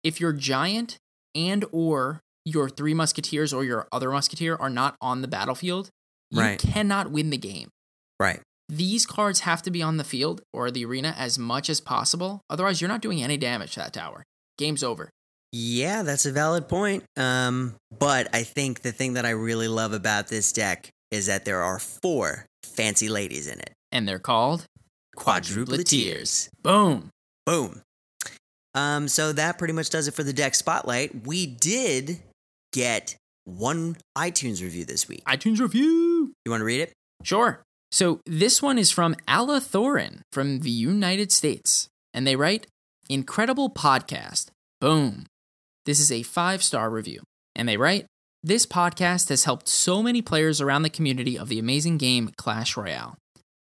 [0.03, 0.97] If your giant
[1.35, 5.89] and or your three musketeers or your other musketeer are not on the battlefield,
[6.29, 6.59] you Right.
[6.59, 7.69] cannot win the game.
[8.19, 8.41] Right.
[8.69, 12.41] These cards have to be on the field or the arena as much as possible.
[12.49, 14.23] Otherwise, you're not doing any damage to that tower.
[14.57, 15.09] Game's over.
[15.51, 17.03] Yeah, that's a valid point.
[17.15, 21.45] Um, but I think the thing that I really love about this deck is that
[21.45, 23.73] there are four fancy ladies in it.
[23.93, 24.65] And they're called
[25.15, 26.49] Quadrupleteers.
[26.63, 27.11] Boom.
[27.45, 27.81] Boom.
[28.75, 31.27] Um, so that pretty much does it for the deck spotlight.
[31.27, 32.19] We did
[32.73, 33.15] get
[33.45, 35.23] one iTunes review this week.
[35.25, 36.33] iTunes review.
[36.43, 36.93] You want to read it?
[37.23, 37.61] Sure.
[37.91, 41.87] So this one is from Alla Thorin from the United States.
[42.13, 42.65] And they write,
[43.09, 44.47] Incredible podcast.
[44.81, 45.25] Boom.
[45.85, 47.21] This is a five star review.
[47.55, 48.07] And they write,
[48.41, 52.75] This podcast has helped so many players around the community of the amazing game Clash
[52.75, 53.17] Royale.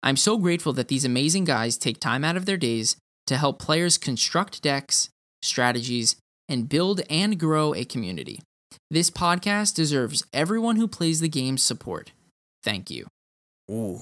[0.07, 2.97] I'm so grateful that these amazing guys take time out of their days
[3.27, 5.09] to help players construct decks,
[5.43, 6.15] strategies,
[6.49, 8.41] and build and grow a community.
[8.89, 12.13] This podcast deserves everyone who plays the game's support.
[12.63, 13.09] Thank you.
[13.69, 13.99] Ooh.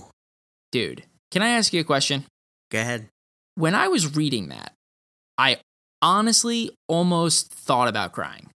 [0.72, 2.24] Dude, can I ask you a question?
[2.70, 3.08] Go ahead.
[3.54, 4.74] When I was reading that,
[5.38, 5.56] I
[6.02, 8.50] honestly almost thought about crying.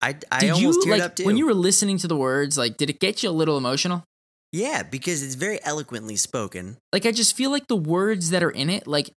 [0.00, 1.24] I, I Did almost you teared like up too.
[1.24, 4.04] when you were listening to the words, like did it get you a little emotional?
[4.52, 6.76] Yeah, because it's very eloquently spoken.
[6.92, 9.10] Like I just feel like the words that are in it, like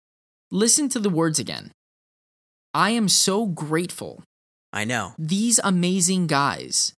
[0.52, 1.72] listen to the words again.
[2.74, 4.24] I am so grateful.
[4.72, 5.14] I know.
[5.20, 6.94] These amazing guys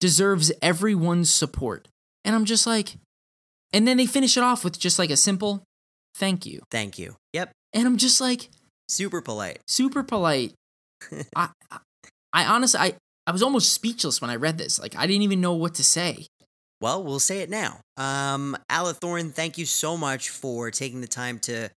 [0.00, 1.88] deserves everyone's support.
[2.24, 2.96] And I'm just like
[3.72, 5.62] and then they finish it off with just like a simple
[6.14, 6.60] thank you.
[6.70, 7.16] Thank you.
[7.32, 7.50] Yep.
[7.72, 8.48] And I'm just like
[8.88, 9.60] Super polite.
[9.66, 10.52] super polite.
[11.36, 11.78] I, I,
[12.32, 12.94] I honestly, I,
[13.26, 14.78] I was almost speechless when I read this.
[14.78, 16.26] Like, I didn't even know what to say.
[16.82, 17.78] Well, we'll say it now.
[17.96, 21.70] Um, Ala Thorne, thank you so much for taking the time to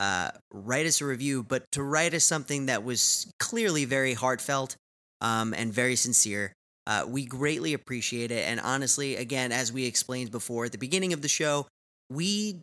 [0.00, 4.74] uh, write us a review, but to write us something that was clearly very heartfelt
[5.20, 6.52] um, and very sincere.
[6.88, 8.48] Uh, we greatly appreciate it.
[8.48, 11.68] And honestly, again, as we explained before at the beginning of the show,
[12.10, 12.60] we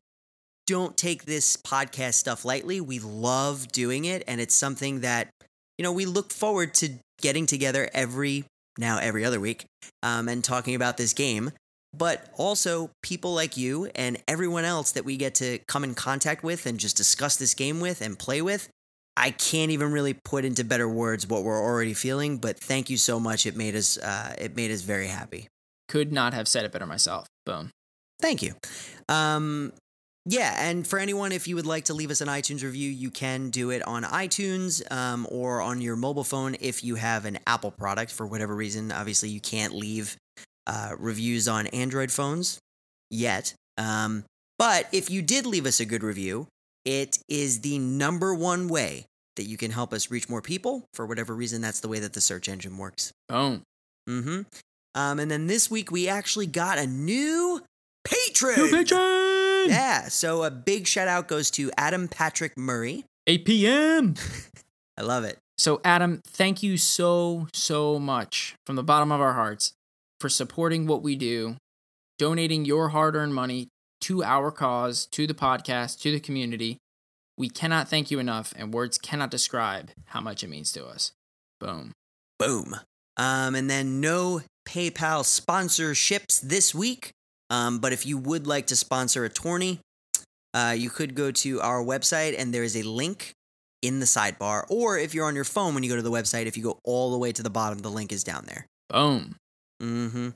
[0.68, 2.82] don't take this podcast stuff lightly.
[2.82, 4.22] We love doing it.
[4.28, 5.30] And it's something that,
[5.78, 6.90] you know, we look forward to
[7.22, 8.44] getting together every,
[8.78, 9.64] now every other week,
[10.04, 11.52] um, and talking about this game
[11.98, 16.44] but also people like you and everyone else that we get to come in contact
[16.44, 18.70] with and just discuss this game with and play with.
[19.18, 22.98] I can't even really put into better words what we're already feeling, but thank you
[22.98, 23.46] so much.
[23.46, 25.48] It made us uh, it made us very happy.
[25.88, 27.28] Could not have said it better myself.
[27.46, 27.72] Boom.
[28.22, 28.54] Thank you.
[29.08, 29.72] Um,
[30.28, 33.12] yeah, and for anyone, if you would like to leave us an iTunes review, you
[33.12, 37.38] can do it on iTunes um, or on your mobile phone if you have an
[37.46, 38.92] Apple product for whatever reason.
[38.92, 40.18] Obviously, you can't leave
[40.68, 42.60] uh, reviews on Android phones
[43.10, 43.54] yet.
[43.78, 44.24] Um,
[44.58, 46.48] but if you did leave us a good review,
[46.86, 49.06] it is the number one way
[49.36, 50.86] that you can help us reach more people.
[50.94, 53.12] For whatever reason, that's the way that the search engine works.
[53.28, 53.64] Boom.
[54.08, 54.42] Mm-hmm.
[54.94, 57.62] Um, and then this week we actually got a new
[58.06, 58.58] patron.
[58.58, 59.70] New patron!
[59.70, 60.08] Yeah.
[60.08, 63.04] So a big shout out goes to Adam Patrick Murray.
[63.28, 64.18] APM.
[64.98, 65.38] I love it.
[65.58, 69.74] So, Adam, thank you so, so much from the bottom of our hearts
[70.20, 71.58] for supporting what we do,
[72.18, 73.68] donating your hard earned money
[74.02, 76.78] to our cause, to the podcast, to the community.
[77.38, 81.12] We cannot thank you enough, and words cannot describe how much it means to us.
[81.60, 81.92] Boom.
[82.40, 82.76] Boom.
[83.18, 87.12] Um, and then no PayPal sponsorships this week.
[87.50, 89.80] Um, but if you would like to sponsor a tourney,
[90.54, 93.34] uh, you could go to our website and there is a link
[93.82, 94.66] in the sidebar.
[94.70, 96.80] Or if you're on your phone when you go to the website, if you go
[96.84, 98.66] all the way to the bottom, the link is down there.
[98.90, 99.36] Boom.
[99.86, 100.30] Mm-hmm.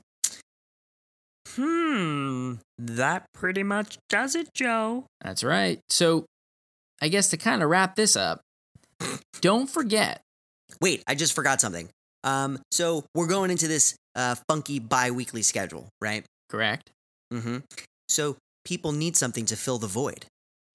[1.56, 2.54] Hmm.
[2.78, 5.06] That pretty much does it, Joe.
[5.20, 5.80] That's right.
[5.88, 6.24] So,
[7.02, 8.40] I guess to kind of wrap this up,
[9.40, 10.20] don't forget.
[10.80, 11.88] Wait, I just forgot something.
[12.22, 16.24] Um, so we're going into this uh funky bi-weekly schedule, right?
[16.50, 16.90] Correct?
[17.32, 17.58] Mm-hmm.
[18.08, 20.26] So people need something to fill the void,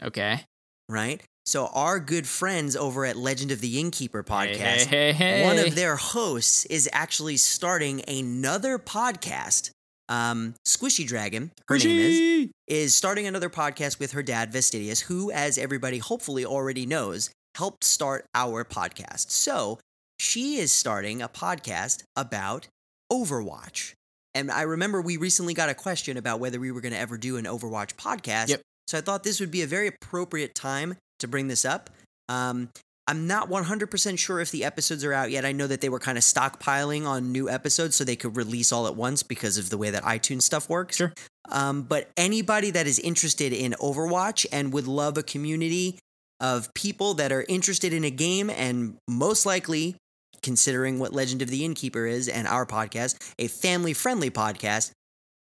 [0.03, 0.41] Okay.
[0.89, 1.21] right?
[1.46, 5.60] So our good friends over at Legend of the Innkeeper podcast, Hey, hey, hey, one
[5.60, 9.70] of their hosts is actually starting another podcast.
[10.10, 15.32] Um, Squishy Dragon, her name is, is starting another podcast with her dad, Vestidius, who,
[15.32, 19.30] as everybody hopefully already knows, helped start our podcast.
[19.30, 19.80] So
[20.20, 22.68] she is starting a podcast about
[23.12, 23.93] Overwatch.
[24.34, 27.18] And I remember we recently got a question about whether we were going to ever
[27.18, 28.50] do an Overwatch podcast.
[28.50, 28.62] Yep.
[28.88, 31.89] So I thought this would be a very appropriate time to bring this up.
[32.30, 32.70] Um,
[33.07, 35.45] I'm not 100% sure if the episodes are out yet.
[35.45, 38.72] I know that they were kind of stockpiling on new episodes so they could release
[38.72, 40.95] all at once because of the way that iTunes stuff works.
[40.95, 41.13] Sure.
[41.49, 45.99] Um, but anybody that is interested in Overwatch and would love a community
[46.39, 49.95] of people that are interested in a game and most likely,
[50.41, 54.91] considering what Legend of the Innkeeper is and our podcast, a family friendly podcast,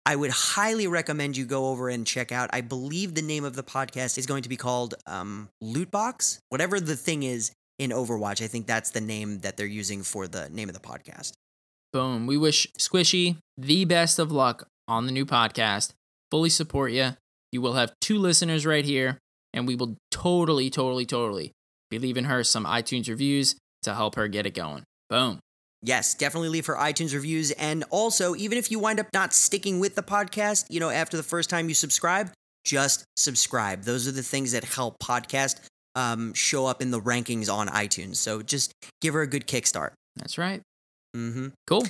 [0.05, 2.49] I would highly recommend you go over and check out.
[2.53, 6.39] I believe the name of the podcast is going to be called um, Loot Box,
[6.49, 8.43] whatever the thing is in Overwatch.
[8.43, 11.33] I think that's the name that they're using for the name of the podcast.
[11.91, 12.27] Boom.
[12.27, 15.93] We wish Squishy the best of luck on the new podcast.
[16.29, 17.11] Fully support you.
[17.51, 19.17] You will have two listeners right here,
[19.53, 21.51] and we will totally, totally, totally
[21.89, 24.83] be leaving her some iTunes reviews to help her get it going.
[25.09, 25.39] Boom.
[25.81, 27.51] Yes, definitely leave her iTunes reviews.
[27.51, 31.15] And also, even if you wind up not sticking with the podcast, you know, after
[31.17, 32.31] the first time you subscribe,
[32.65, 33.83] just subscribe.
[33.83, 35.59] Those are the things that help podcast
[35.95, 38.17] um, show up in the rankings on iTunes.
[38.17, 39.91] So just give her a good kickstart.
[40.15, 40.61] That's right.
[41.15, 41.49] Mm-hmm.
[41.67, 41.85] Cool.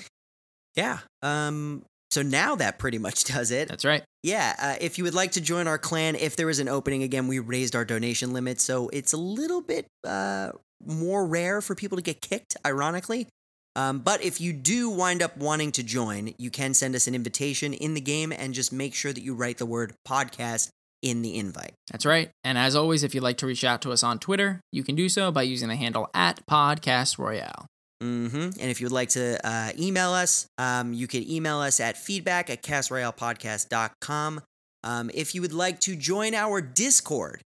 [0.76, 1.00] Yeah.
[1.22, 3.68] Um, so now that pretty much does it.
[3.68, 4.04] That's right.
[4.24, 7.04] Yeah, uh, if you would like to join our clan, if there is an opening
[7.04, 10.52] again, we raised our donation limit, so it's a little bit uh,
[10.84, 13.28] more rare for people to get kicked, ironically.
[13.76, 17.16] Um, but if you do wind up wanting to join, you can send us an
[17.16, 20.70] invitation in the game and just make sure that you write the word podcast
[21.02, 21.74] in the invite.
[21.92, 22.32] That's right.
[22.44, 24.96] And as always, if you'd like to reach out to us on Twitter, you can
[24.96, 27.68] do so by using the handle at Podcast Royale.
[28.02, 28.60] Mm-hmm.
[28.60, 31.98] And if you would like to uh, email us, um, you can email us at
[31.98, 34.42] feedback at castroyalepodcast.com.
[34.84, 37.42] Um, if you would like to join our Discord,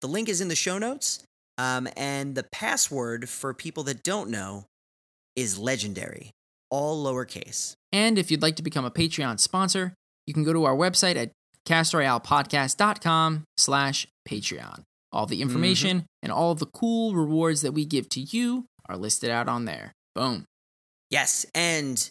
[0.00, 1.22] the link is in the show notes.
[1.56, 4.64] Um, and the password for people that don't know
[5.36, 6.30] is legendary,
[6.70, 7.74] all lowercase.
[7.92, 9.94] And if you'd like to become a Patreon sponsor,
[10.26, 11.32] you can go to our website at
[11.66, 14.82] castroyalepodcast.com slash Patreon.
[15.12, 19.30] All the information and all the cool rewards that we give to you are listed
[19.30, 19.92] out on there.
[20.14, 20.44] Boom.
[21.08, 22.10] Yes, and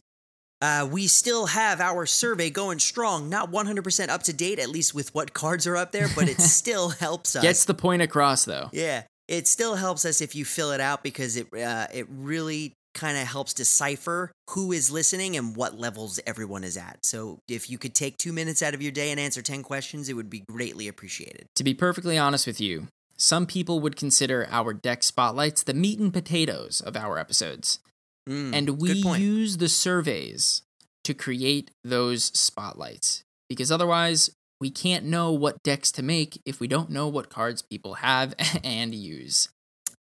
[0.62, 3.28] uh, we still have our survey going strong.
[3.28, 6.40] Not 100% up to date, at least with what cards are up there, but it
[6.42, 7.42] still helps us.
[7.42, 8.70] Gets the point across, though.
[8.72, 12.72] Yeah, it still helps us if you fill it out because it uh, it really
[12.94, 17.00] kind of helps decipher who is listening and what levels everyone is at.
[17.04, 20.10] So if you could take two minutes out of your day and answer 10 questions,
[20.10, 21.48] it would be greatly appreciated.
[21.56, 22.88] To be perfectly honest with you,
[23.18, 27.80] some people would consider our deck spotlights the meat and potatoes of our episodes.
[28.28, 30.62] Mm, and we use the surveys
[31.04, 34.30] to create those spotlights because otherwise
[34.60, 38.34] we can't know what decks to make if we don't know what cards people have
[38.64, 39.50] and use.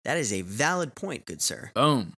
[0.03, 1.71] that is a valid point, good sir.
[1.73, 2.13] Boom.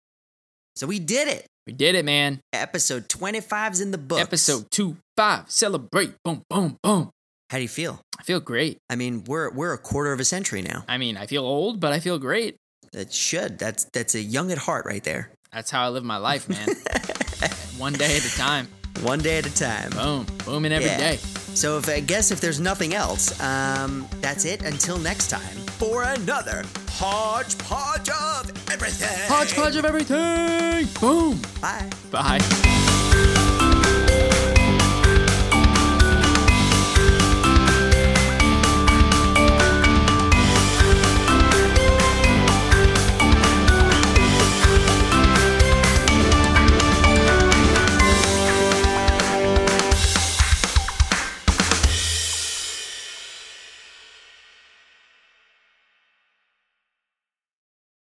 [0.82, 1.46] So we did it.
[1.68, 2.42] We did it, man.
[2.52, 4.20] Episode 25's in the book.
[4.20, 5.52] Episode 2 5.
[5.52, 6.16] Celebrate.
[6.26, 7.12] Boom, boom, boom.
[7.52, 8.02] How do you feel?
[8.20, 8.80] I feel great.
[8.90, 10.84] I mean, we're we're a quarter of a century now.
[10.88, 12.56] I mean, I feel old, but I feel great.
[12.94, 13.60] That should.
[13.60, 15.30] That's that's a young at heart right there.
[15.54, 16.68] That's how I live my life, man.
[17.78, 18.68] One day at a time.
[19.04, 19.92] One day at a time.
[19.92, 20.26] Boom.
[20.48, 20.98] Booming every Yeah.
[20.98, 21.20] day.
[21.54, 24.64] So if I guess if there's nothing else, um, that's it.
[24.64, 29.28] Until next time for another hodgepodge of everything.
[29.28, 30.88] Hodgepodge of everything.
[31.00, 31.42] Boom.
[31.62, 31.90] Bye.
[32.12, 33.01] Bye.